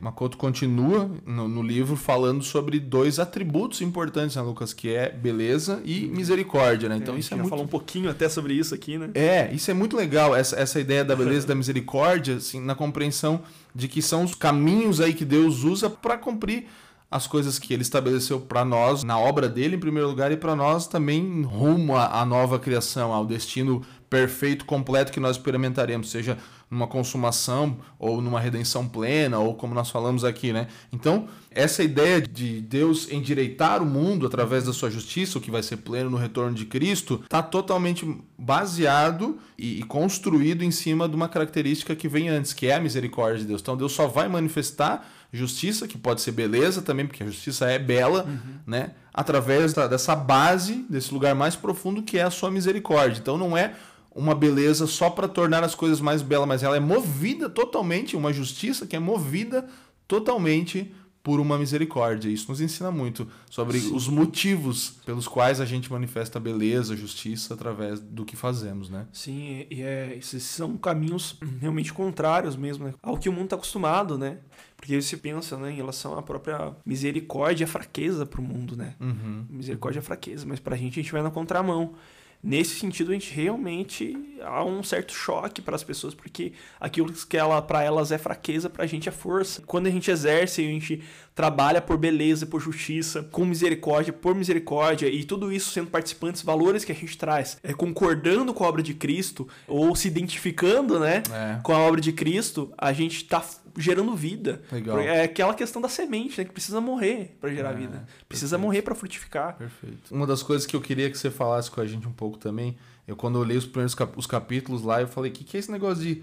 [0.00, 4.72] Makoto continua no, no livro falando sobre dois atributos importantes, né, Lucas?
[4.72, 6.96] Que é beleza e misericórdia, né?
[6.96, 9.10] Então a gente isso é muito falou um pouquinho até sobre isso aqui, né?
[9.14, 12.74] É, isso é muito legal, essa, essa ideia da beleza e da misericórdia, assim, na
[12.74, 13.42] compreensão
[13.74, 16.66] de que são os caminhos aí que Deus usa para cumprir
[17.10, 20.54] as coisas que ele estabeleceu para nós na obra dele, em primeiro lugar, e para
[20.54, 26.36] nós também rumo à nova criação, ao destino perfeito, completo que nós experimentaremos, seja
[26.68, 30.68] numa consumação ou numa redenção plena, ou como nós falamos aqui, né?
[30.92, 35.62] Então, essa ideia de Deus endireitar o mundo através da sua justiça, o que vai
[35.62, 38.06] ser pleno no retorno de Cristo, está totalmente
[38.38, 43.40] baseado e, construído em cima de uma característica que vem antes, que é a misericórdia
[43.40, 43.60] de Deus.
[43.60, 47.78] Então, Deus só vai manifestar justiça, que pode ser beleza também, porque a justiça é
[47.78, 48.26] bela,
[48.66, 48.92] né?
[49.14, 53.18] Através da- dessa base, desse lugar mais profundo que é a sua misericórdia.
[53.20, 53.74] Então, não é
[54.14, 58.32] uma beleza só para tornar as coisas mais belas, mas ela é movida totalmente, uma
[58.32, 59.68] justiça que é movida
[60.08, 60.92] totalmente
[61.22, 62.30] por uma misericórdia.
[62.30, 68.00] Isso nos ensina muito sobre os motivos pelos quais a gente manifesta beleza, justiça através
[68.00, 69.06] do que fazemos, né?
[69.12, 72.94] Sim, e é, esses são caminhos realmente contrários mesmo né?
[73.02, 74.38] ao que o mundo está acostumado, né?
[74.76, 78.74] Porque você pensa né, em relação à própria misericórdia e a fraqueza para o mundo,
[78.74, 78.94] né?
[78.98, 79.44] Uhum.
[79.50, 81.94] Misericórdia é fraqueza, mas pra gente a gente vai na contramão.
[82.42, 87.36] Nesse sentido, a gente realmente há um certo choque para as pessoas, porque aquilo que
[87.36, 89.62] ela para elas é fraqueza, pra gente é força.
[89.66, 91.02] Quando a gente exerce, a gente
[91.34, 96.82] trabalha por beleza, por justiça, com misericórdia, por misericórdia, e tudo isso sendo participantes, valores
[96.84, 101.22] que a gente traz, é concordando com a obra de Cristo ou se identificando, né,
[101.30, 101.60] É.
[101.62, 103.44] com a obra de Cristo, a gente tá
[103.76, 104.62] gerando vida.
[104.72, 104.98] Legal.
[105.00, 108.06] É aquela questão da semente, né, que precisa morrer para gerar É, vida.
[108.28, 108.66] Precisa perfeito.
[108.66, 109.56] morrer para frutificar.
[109.56, 110.12] Perfeito.
[110.14, 112.76] Uma das coisas que eu queria que você falasse com a gente um pouco também,
[113.06, 115.56] eu quando eu li os primeiros cap- os capítulos lá, eu falei, o que, que
[115.56, 116.22] é esse negócio de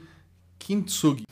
[0.60, 1.24] kintsugi?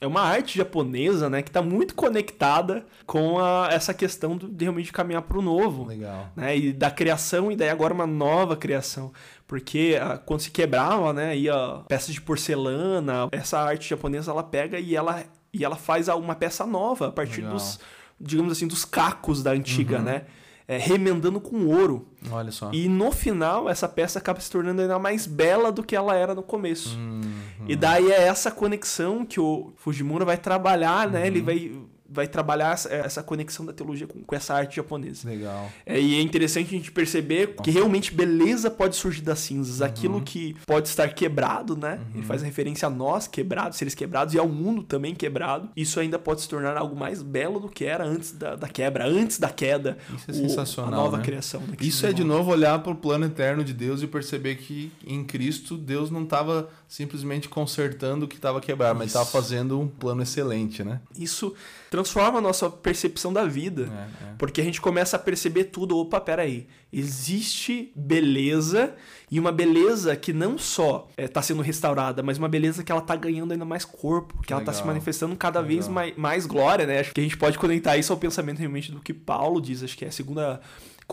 [0.00, 4.64] É uma arte japonesa, né, que está muito conectada com a- essa questão do- de
[4.64, 5.84] realmente caminhar para o novo.
[5.86, 6.28] Legal.
[6.34, 9.12] Né, e da criação e daí agora uma nova criação.
[9.46, 11.54] Porque ah, quando se quebrava, né, ia
[11.86, 16.66] peças de porcelana, essa arte japonesa ela pega e ela, e ela faz uma peça
[16.66, 17.54] nova a partir Legal.
[17.54, 17.78] dos,
[18.20, 20.04] digamos assim, dos cacos da antiga, Uhum.
[20.04, 20.22] né?
[20.68, 22.06] é, remendando com ouro.
[22.30, 22.70] Olha só.
[22.72, 26.34] E no final, essa peça acaba se tornando ainda mais bela do que ela era
[26.36, 26.96] no começo.
[26.96, 27.20] Uhum.
[27.66, 31.26] E daí é essa conexão que o Fujimura vai trabalhar, né?
[31.26, 31.72] Ele vai,
[32.12, 35.28] vai trabalhar essa, conexão da teologia com, com essa arte japonesa.
[35.28, 35.70] Legal.
[35.86, 39.80] É, e é interessante a gente perceber que realmente beleza pode surgir das cinzas.
[39.82, 42.00] Aquilo que pode estar quebrado, né?
[42.14, 45.68] Ele faz referência a nós quebrados, seres quebrados, e ao mundo também quebrado.
[45.76, 49.06] Isso ainda pode se tornar algo mais belo do que era antes da, da quebra,
[49.06, 49.96] antes da queda.
[50.14, 51.24] Isso é O- sensacional, A nova né?
[51.24, 51.60] criação.
[51.62, 54.92] né, Isso é de novo olhar para o plano eterno de Deus e perceber que
[55.06, 59.88] em Cristo Deus não estava simplesmente consertando o que estava quebrado, mas estava fazendo um
[59.88, 61.00] plano excelente, né?
[61.18, 61.54] Isso
[61.90, 62.01] transforma
[62.38, 63.82] a nossa percepção da vida.
[64.22, 64.34] É, é.
[64.38, 65.96] Porque a gente começa a perceber tudo.
[65.96, 66.66] Opa, peraí.
[66.92, 68.94] Existe beleza
[69.30, 73.16] e uma beleza que não só está sendo restaurada, mas uma beleza que ela está
[73.16, 77.00] ganhando ainda mais corpo, que ela está se manifestando cada vez mais, mais glória, né?
[77.00, 79.96] Acho que a gente pode conectar isso ao pensamento realmente do que Paulo diz, acho
[79.96, 80.60] que é a segunda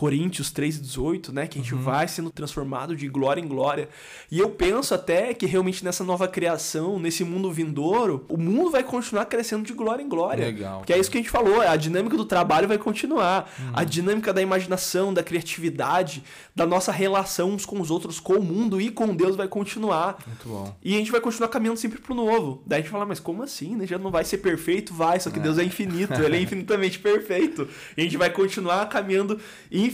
[0.00, 1.46] Coríntios 3,18, né?
[1.46, 1.82] Que a gente Uhum.
[1.82, 3.86] vai sendo transformado de glória em glória.
[4.30, 8.82] E eu penso até que realmente nessa nova criação, nesse mundo vindouro, o mundo vai
[8.82, 10.46] continuar crescendo de glória em glória.
[10.46, 10.78] Legal.
[10.78, 13.52] Porque é isso que a gente falou, a dinâmica do trabalho vai continuar.
[13.58, 13.72] Uhum.
[13.74, 16.24] A dinâmica da imaginação, da criatividade,
[16.56, 20.16] da nossa relação uns com os outros, com o mundo e com Deus vai continuar.
[20.26, 20.74] Muito bom.
[20.82, 22.62] E a gente vai continuar caminhando sempre pro novo.
[22.66, 23.76] Daí a gente fala, mas como assim?
[23.76, 23.86] Né?
[23.86, 24.94] Já não vai ser perfeito?
[24.94, 27.68] Vai, só que Deus é infinito, ele é infinitamente perfeito.
[27.98, 29.38] E a gente vai continuar caminhando
[29.70, 29.89] infinitamente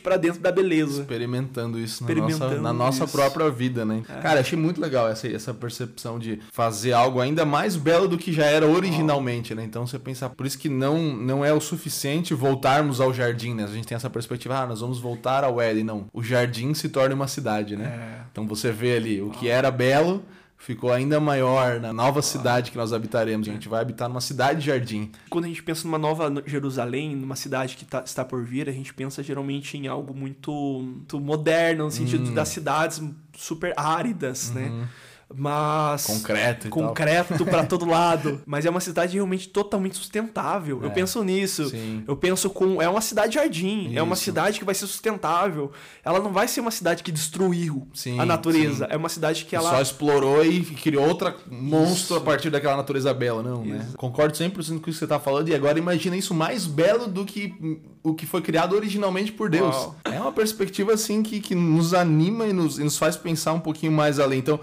[0.00, 1.02] para dentro da beleza.
[1.02, 3.12] Experimentando isso na Experimentando nossa, na nossa isso.
[3.12, 4.02] própria vida, né?
[4.22, 8.32] Cara, achei muito legal essa, essa percepção de fazer algo ainda mais belo do que
[8.32, 9.64] já era originalmente, né?
[9.64, 13.64] Então você pensar, por isso que não, não é o suficiente voltarmos ao jardim, né?
[13.64, 15.84] A gente tem essa perspectiva, ah, nós vamos voltar ao Éden.
[15.84, 17.84] Não, o jardim se torna uma cidade, né?
[17.84, 18.22] É.
[18.32, 20.22] Então você vê ali, o que era belo
[20.60, 23.48] ficou ainda maior na nova cidade que nós habitaremos.
[23.48, 25.10] A gente vai habitar numa cidade jardim.
[25.30, 28.72] Quando a gente pensa numa nova Jerusalém, numa cidade que tá- está por vir, a
[28.72, 32.34] gente pensa geralmente em algo muito, muito moderno, no sentido Hum.
[32.34, 33.00] das cidades
[33.36, 34.88] super áridas, né?
[35.34, 36.06] Mas.
[36.06, 38.40] Concreto concreto pra todo lado.
[38.46, 40.80] Mas é uma cidade realmente totalmente sustentável.
[40.82, 40.92] Eu É.
[40.92, 41.68] penso nisso.
[41.68, 42.02] Sim.
[42.08, 42.80] Eu penso com.
[42.80, 43.94] É uma cidade jardim.
[43.94, 44.24] É uma Isso.
[44.24, 45.70] cidade que vai ser sustentável.
[46.04, 48.86] Ela não vai ser uma cidade que destruiu Sim, a natureza.
[48.86, 48.90] sim.
[48.92, 49.68] É uma cidade que ela.
[49.70, 53.86] Só explorou e criou outra monstro a partir daquela natureza bela, não, né?
[53.96, 55.48] Concordo 100% com o que você tá falando.
[55.50, 57.54] E agora imagina isso mais belo do que
[58.02, 59.74] o que foi criado originalmente por Deus.
[59.76, 59.96] Uau.
[60.04, 63.60] É uma perspectiva, assim, que, que nos anima e nos, e nos faz pensar um
[63.60, 64.38] pouquinho mais além.
[64.38, 64.58] Então,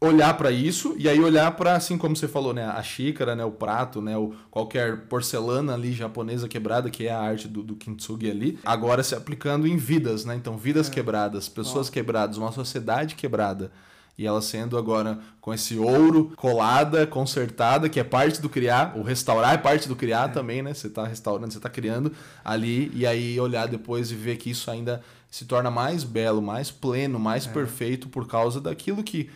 [0.00, 3.44] olhar para isso e aí olhar para assim como você falou, né, a xícara, né,
[3.44, 7.76] o prato, né, o qualquer porcelana ali japonesa quebrada, que é a arte do, do
[7.76, 10.34] kintsugi ali, agora se aplicando em vidas, né?
[10.34, 13.70] Então, vidas quebradas, pessoas quebradas, uma sociedade quebrada.
[14.16, 19.02] E ela sendo agora com esse ouro colada, consertada, que é parte do criar, o
[19.02, 20.74] restaurar é parte do criar também, né?
[20.74, 22.12] Você tá restaurando, você tá criando
[22.44, 26.70] ali, e aí olhar depois e ver que isso ainda se torna mais belo, mais
[26.70, 29.30] pleno, mais perfeito por causa daquilo que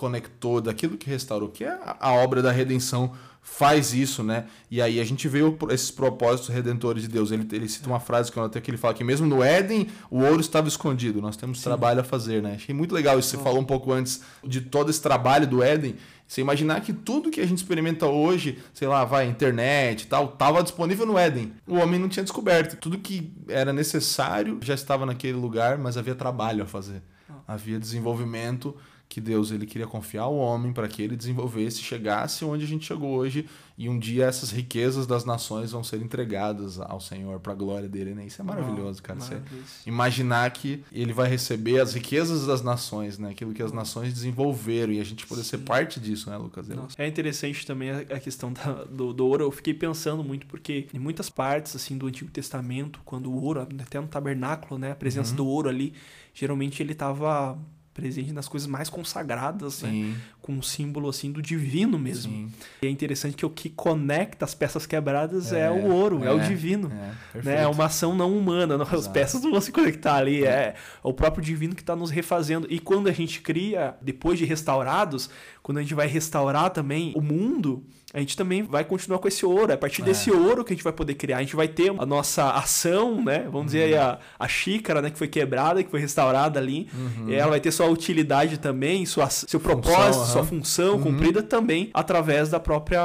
[0.00, 4.46] conectou, daquilo que restaurou, que é a, obra da redenção faz isso, né?
[4.70, 5.40] E aí a gente vê
[5.70, 7.30] esses propósitos redentores de Deus.
[7.30, 9.88] Ele, ele cita uma frase que eu até que ele fala que mesmo no Éden
[10.10, 11.20] o ouro estava escondido.
[11.20, 12.54] Nós temos trabalho a fazer, né?
[12.54, 13.28] Achei muito legal isso.
[13.28, 15.96] Você falou um pouco antes de todo esse trabalho do Éden.
[16.26, 20.26] Você imaginar que tudo que a gente experimenta hoje, sei lá, vai, internet e tal,
[20.26, 21.52] estava disponível no Éden.
[21.66, 22.76] O homem não tinha descoberto.
[22.76, 27.02] Tudo que era necessário já estava naquele lugar, mas havia trabalho a fazer.
[27.46, 28.74] Havia desenvolvimento
[29.10, 32.86] que Deus ele queria confiar ao homem para que ele desenvolvesse, chegasse onde a gente
[32.86, 33.44] chegou hoje
[33.76, 37.88] e um dia essas riquezas das nações vão ser entregadas ao Senhor para a glória
[37.88, 38.24] dele, né?
[38.26, 39.18] Isso é maravilhoso, cara.
[39.18, 39.40] Você
[39.84, 43.30] imaginar que ele vai receber as riquezas das nações, né?
[43.30, 46.68] Aquilo que as nações desenvolveram e a gente poder ser parte disso, né, Lucas?
[46.68, 46.94] Nossa.
[47.02, 49.44] É interessante também a, questão da- do, do ouro.
[49.44, 53.60] Eu fiquei pensando muito porque em muitas partes assim do Antigo Testamento, quando o ouro,
[53.62, 54.96] até no tabernáculo, né, a Uhum.
[54.98, 55.94] presença do ouro ali,
[56.32, 57.58] geralmente ele estava
[57.92, 62.32] presente nas coisas mais consagradas, né, Sim, com um símbolo assim do divino mesmo.
[62.32, 62.52] sim.
[62.82, 66.28] E é interessante que o que conecta as peças quebradas é, É, o ouro, é,
[66.28, 66.90] é, o divino.
[67.34, 67.62] É, Né?
[67.62, 71.12] É uma ação não humana, não- as peças não vão se conectar ali, é o
[71.12, 72.66] próprio divino que está nos refazendo.
[72.70, 75.28] E quando a gente cria, depois de restaurados,
[75.62, 79.46] quando a gente vai restaurar também o mundo, a gente também vai continuar com esse
[79.46, 79.70] ouro.
[79.70, 81.38] É a partir desse ouro que a gente vai poder criar.
[81.38, 83.44] A gente vai ter a nossa ação, né?
[83.50, 85.10] Vamos dizer aí a, a xícara, né?
[85.10, 86.88] Que foi quebrada, que foi restaurada ali.
[87.28, 90.48] E ela vai ter sua utilidade também, sua, seu propósito, sua aham.
[90.48, 93.00] função cumprida também através da própria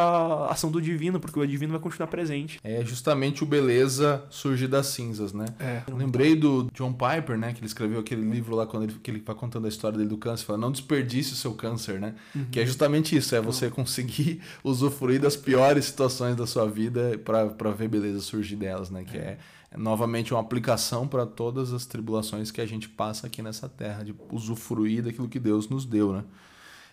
[0.50, 2.60] ação do divino, porque o divino vai continuar presente.
[2.64, 5.46] É justamente o beleza surgir das cinzas, né?
[5.60, 5.82] É.
[5.92, 7.54] Lembrei do John Piper, né?
[7.54, 10.10] Que ele escreveu aquele livro lá quando ele, que ele vai contando a história dele
[10.10, 10.46] do câncer.
[10.46, 12.16] Fala, não desperdice o seu câncer, né?
[12.52, 17.72] Que é justamente isso, é você conseguir usufruir das piores situações da sua vida para
[17.72, 19.04] ver beleza surgir delas, né?
[19.04, 19.38] Que é
[19.78, 24.16] novamente uma aplicação para todas as tribulações que a gente passa aqui nessa terra, de
[24.32, 26.24] usufruir daquilo que Deus nos deu, né?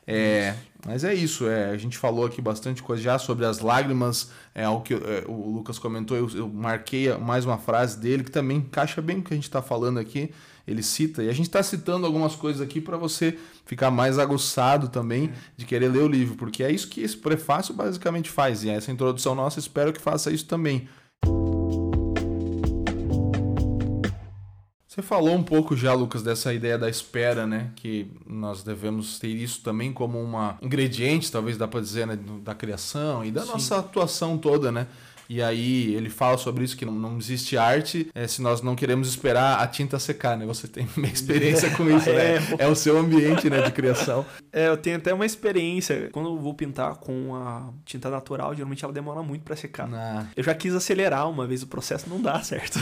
[0.04, 4.32] É, mas é isso, é, a gente falou aqui bastante coisa já sobre as lágrimas,
[4.52, 8.30] é algo que é, o Lucas comentou, eu, eu, marquei mais uma frase dele que
[8.30, 10.32] também encaixa bem com o que a gente está falando aqui,
[10.66, 14.88] ele cita, e a gente está citando algumas coisas aqui para você ficar mais aguçado
[14.88, 18.70] também de querer ler o livro, porque é isso que esse prefácio basicamente faz, e
[18.70, 20.88] essa introdução nossa espero que faça isso também.
[24.92, 27.70] Você falou um pouco já, Lucas, dessa ideia da espera, né?
[27.76, 32.18] Que nós devemos ter isso também como uma ingrediente, talvez dá para dizer, né?
[32.44, 33.52] da criação e da Sim.
[33.52, 34.86] nossa atuação toda, né?
[35.28, 38.74] E aí ele fala sobre isso, que não, não existe arte é, se nós não
[38.74, 40.46] queremos esperar a tinta secar, né?
[40.46, 42.36] Você tem uma experiência com isso, né?
[42.58, 44.24] É, é o seu ambiente né, de criação.
[44.54, 46.10] É, eu tenho até uma experiência.
[46.12, 49.88] Quando eu vou pintar com a tinta natural, geralmente ela demora muito para secar.
[49.90, 50.26] Ah.
[50.36, 52.78] Eu já quis acelerar uma vez o processo, não dá certo.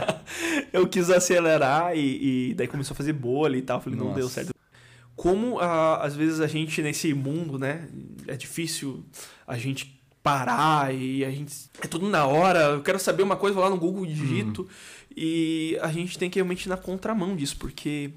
[0.70, 3.80] eu quis acelerar e, e, daí começou a fazer bolha e tal.
[3.80, 4.10] Falei, Nossa.
[4.10, 4.52] não deu certo
[5.18, 7.88] como ah, às vezes a gente nesse mundo, né,
[8.28, 9.04] é difícil
[9.48, 9.97] a gente
[10.28, 11.70] parar e a gente.
[11.80, 12.60] É tudo na hora.
[12.60, 14.62] Eu quero saber uma coisa, vou lá no Google digito.
[14.62, 14.68] Uhum.
[15.16, 18.10] E a gente tem que realmente ir na contramão disso, porque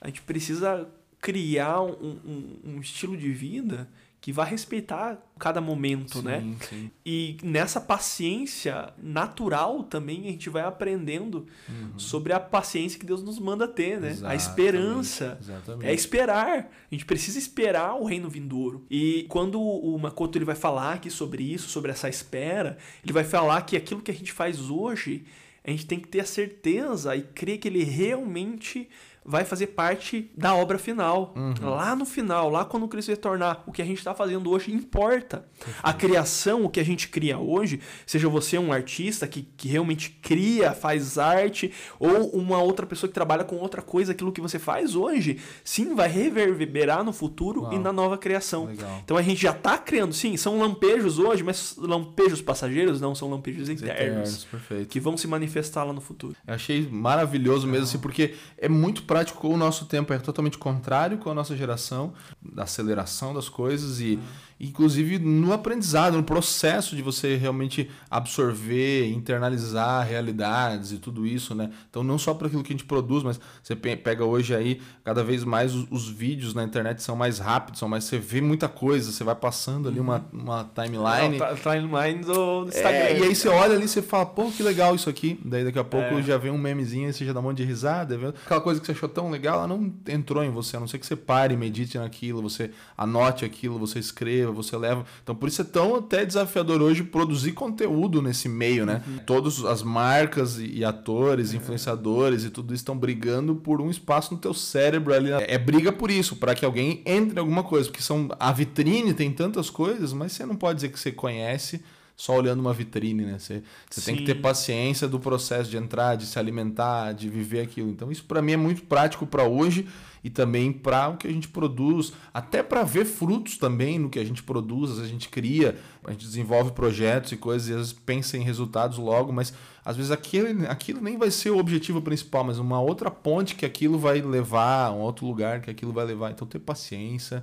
[0.00, 0.86] a gente precisa
[1.20, 3.88] criar um, um, um estilo de vida
[4.20, 6.56] que vai respeitar cada momento, sim, né?
[6.68, 6.90] Sim.
[7.06, 11.98] E nessa paciência natural também a gente vai aprendendo uhum.
[11.98, 14.10] sobre a paciência que Deus nos manda ter, né?
[14.10, 15.38] Exatamente, a esperança.
[15.40, 15.88] Exatamente.
[15.88, 16.70] É esperar.
[16.90, 18.84] A gente precisa esperar o reino vindouro.
[18.90, 23.24] E quando o Makoto ele vai falar aqui sobre isso, sobre essa espera, ele vai
[23.24, 25.24] falar que aquilo que a gente faz hoje,
[25.64, 28.86] a gente tem que ter a certeza e crer que ele realmente
[29.30, 31.32] vai fazer parte da obra final.
[31.36, 31.70] Uhum.
[31.70, 35.46] Lá no final, lá quando Cristo retornar, o que a gente está fazendo hoje importa.
[35.82, 40.10] A criação, o que a gente cria hoje, seja você um artista que, que realmente
[40.20, 44.58] cria, faz arte, ou uma outra pessoa que trabalha com outra coisa, aquilo que você
[44.58, 47.72] faz hoje, sim, vai reverberar no futuro Uau.
[47.72, 48.66] e na nova criação.
[48.66, 49.00] Legal.
[49.04, 53.30] Então a gente já está criando, sim, são lampejos hoje, mas lampejos passageiros não, são
[53.30, 54.46] lampejos eternos.
[54.48, 56.34] eternos que vão se manifestar lá no futuro.
[56.46, 60.58] Eu achei maravilhoso mesmo, assim, porque é muito prático com o nosso tempo, é totalmente
[60.58, 64.18] contrário com a nossa geração, da aceleração das coisas e.
[64.60, 71.70] inclusive, no aprendizado, no processo de você realmente absorver, internalizar realidades e tudo isso, né?
[71.88, 75.24] Então, não só para aquilo que a gente produz, mas você pega hoje aí, cada
[75.24, 78.04] vez mais os, os, vídeos na internet são mais rápidos, são mais.
[78.04, 80.40] Você vê muita coisa, você vai passando ali uma, uhum.
[80.40, 81.38] uma timeline.
[81.38, 82.98] Não, timeline do Instagram.
[82.98, 85.40] É, e aí você olha ali e você fala, pô, que legal isso aqui.
[85.44, 86.22] Daí daqui a pouco é.
[86.22, 88.14] já vem um memezinho você já dá um monte de risada.
[88.44, 90.98] Aquela coisa que você achou tão legal, ela não entrou em você, a não ser
[90.98, 95.04] que você pare, medite naquilo, você anote aquilo, você escreva, você leva.
[95.22, 99.02] Então por isso é tão até desafiador hoje produzir conteúdo nesse meio, né?
[99.06, 99.18] Uhum.
[99.26, 104.40] Todas as marcas e atores, influenciadores e tudo isso estão brigando por um espaço no
[104.40, 105.30] teu cérebro ali.
[105.30, 108.52] É, é briga por isso, para que alguém entre em alguma coisa, porque são a
[108.52, 111.82] vitrine tem tantas coisas, mas você não pode dizer que você conhece
[112.20, 113.38] só olhando uma vitrine, né?
[113.38, 117.60] Você, você tem que ter paciência do processo de entrar, de se alimentar, de viver
[117.62, 117.88] aquilo.
[117.88, 119.88] Então isso para mim é muito prático para hoje
[120.22, 124.18] e também para o que a gente produz, até para ver frutos também no que
[124.18, 127.92] a gente produz, a gente cria, a gente desenvolve projetos e coisas e às vezes
[127.94, 132.44] pensa em resultados logo, mas às vezes aquilo, aquilo nem vai ser o objetivo principal,
[132.44, 136.30] mas uma outra ponte que aquilo vai levar, um outro lugar que aquilo vai levar.
[136.32, 137.42] Então ter paciência,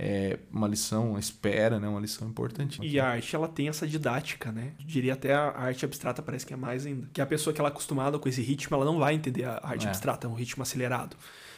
[0.00, 1.88] é uma lição, uma espera, né?
[1.88, 2.80] Uma lição importante.
[2.80, 4.74] E a arte, ela tem essa didática, né?
[4.78, 7.08] Eu diria até a arte abstrata parece que é mais ainda.
[7.12, 9.58] Que a pessoa que ela é acostumada com esse ritmo, ela não vai entender a
[9.60, 9.88] arte é.
[9.88, 11.16] abstrata, é um ritmo acelerado.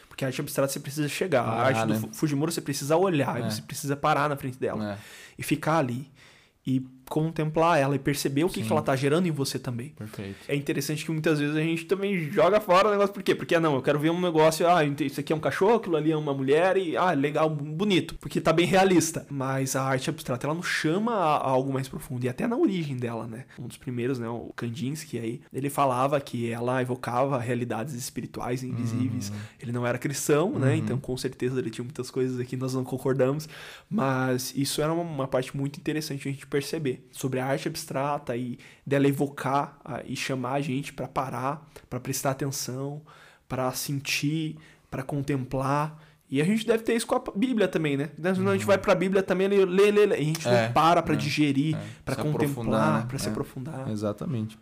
[0.09, 1.43] Porque a arte abstrata você precisa chegar.
[1.43, 1.99] Ah, a arte né?
[1.99, 3.51] do Fujimura você precisa olhar, é.
[3.51, 4.95] você precisa parar na frente dela.
[4.95, 4.99] É.
[5.39, 6.11] E ficar ali.
[6.67, 6.81] E
[7.11, 9.89] contemplar ela e perceber o que, que ela tá gerando em você também.
[9.89, 10.39] Perfeito.
[10.47, 13.13] É interessante que muitas vezes a gente também joga fora o negócio.
[13.13, 13.35] Por quê?
[13.35, 16.13] Porque, não, eu quero ver um negócio, ah, isso aqui é um cachorro, aquilo ali
[16.13, 18.15] é uma mulher e, ah, legal, bonito.
[18.15, 19.27] Porque tá bem realista.
[19.29, 22.25] Mas a arte abstrata, ela nos chama a, algo mais profundo.
[22.25, 23.45] E até na origem dela, né?
[23.59, 29.31] Um dos primeiros, né, o Kandinsky aí, ele falava que ela evocava realidades espirituais invisíveis.
[29.31, 29.37] Uhum.
[29.61, 30.55] Ele não era cristão, né?
[30.55, 30.61] uhum.
[30.61, 30.77] né?
[30.77, 33.49] Então, com certeza, ele tinha muitas coisas aqui nós não concordamos.
[33.91, 38.37] Mas isso era uma, uma parte muito interessante a gente perceber sobre a arte abstrata
[38.37, 43.03] e dela evocar uh, e chamar a gente para parar, para prestar atenção,
[43.49, 44.57] para sentir,
[44.91, 45.99] para contemplar.
[46.31, 48.11] E a gente deve ter isso com a Bíblia também, né?
[48.17, 48.29] Uhum.
[48.29, 48.67] a gente uhum.
[48.67, 51.17] vai para a Bíblia também, lê, lê, lê, a gente é, não para para é,
[51.17, 51.81] digerir, é.
[52.05, 53.07] para contemplar, né?
[53.09, 53.31] para se é.
[53.31, 53.91] aprofundar.
[53.91, 54.57] Exatamente.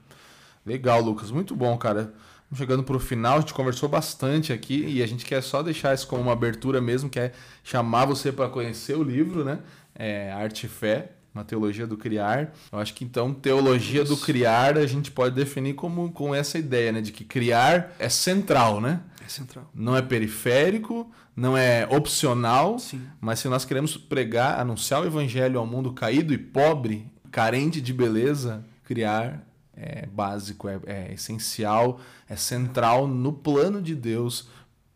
[0.64, 1.30] Legal, Lucas.
[1.30, 2.14] Muito bom, cara.
[2.54, 5.94] Chegando para o final, a gente conversou bastante aqui e a gente quer só deixar
[5.94, 7.32] isso como uma abertura mesmo, que é
[7.62, 9.58] chamar você para conhecer o livro, né?
[9.94, 12.52] É, Arte e Fé, uma teologia do criar.
[12.70, 14.14] Eu acho que então teologia Isso.
[14.14, 18.08] do criar a gente pode definir como com essa ideia, né, de que criar é
[18.08, 19.00] central, né?
[19.24, 19.70] É central.
[19.74, 23.02] Não é periférico, não é opcional, Sim.
[23.20, 27.92] mas se nós queremos pregar, anunciar o evangelho ao mundo caído e pobre, carente de
[27.92, 29.46] beleza, criar
[29.80, 34.48] é básico, é, é essencial, é central no plano de Deus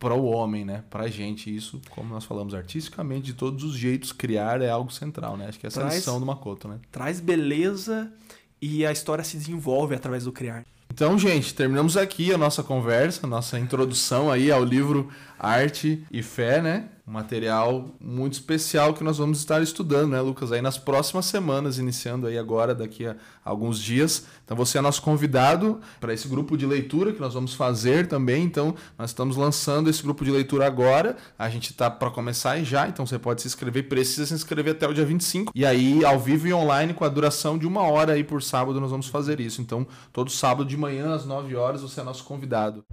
[0.03, 0.82] para o homem, né?
[0.90, 4.92] Para a gente isso, como nós falamos artisticamente, de todos os jeitos criar é algo
[4.92, 5.46] central, né?
[5.46, 6.80] Acho que essa traz, é a lição do Makoto, né?
[6.90, 8.12] Traz beleza
[8.61, 10.64] e a história se desenvolve através do criar.
[10.92, 15.09] Então, gente, terminamos aqui a nossa conversa, a nossa introdução aí ao livro
[15.43, 16.88] Arte e Fé, né?
[17.05, 20.53] Um material muito especial que nós vamos estar estudando, né, Lucas?
[20.53, 24.24] Aí nas próximas semanas, iniciando aí agora, daqui a alguns dias.
[24.45, 28.45] Então você é nosso convidado para esse grupo de leitura que nós vamos fazer também.
[28.45, 31.16] Então nós estamos lançando esse grupo de leitura agora.
[31.36, 34.86] A gente está para começar já, então você pode se inscrever, precisa se inscrever até
[34.86, 35.51] o dia 25.
[35.57, 38.80] E aí, ao vivo e online, com a duração de uma hora aí por sábado,
[38.80, 39.61] nós vamos fazer isso.
[39.61, 42.84] Então, todo sábado de manhã, às 9 horas, você é nosso convidado.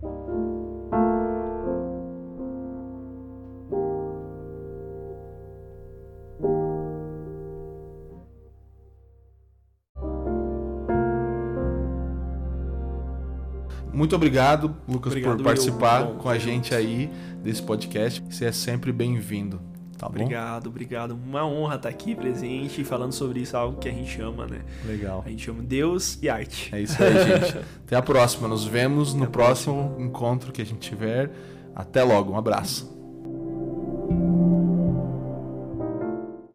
[14.00, 17.12] Muito obrigado, Lucas, obrigado, por participar com a gente aí
[17.43, 18.24] desse podcast.
[18.30, 19.60] Você é sempre bem-vindo.
[19.97, 20.70] Tá obrigado, bom?
[20.70, 21.20] obrigado.
[21.22, 24.62] Uma honra estar aqui presente e falando sobre isso, algo que a gente ama, né?
[24.86, 25.22] Legal.
[25.26, 26.74] A gente ama Deus e arte.
[26.74, 27.58] É isso aí, gente.
[27.86, 28.47] Até a próxima.
[28.47, 31.30] Nos vemos Até no próximo encontro que a gente tiver.
[31.76, 32.32] Até logo.
[32.32, 32.97] Um abraço.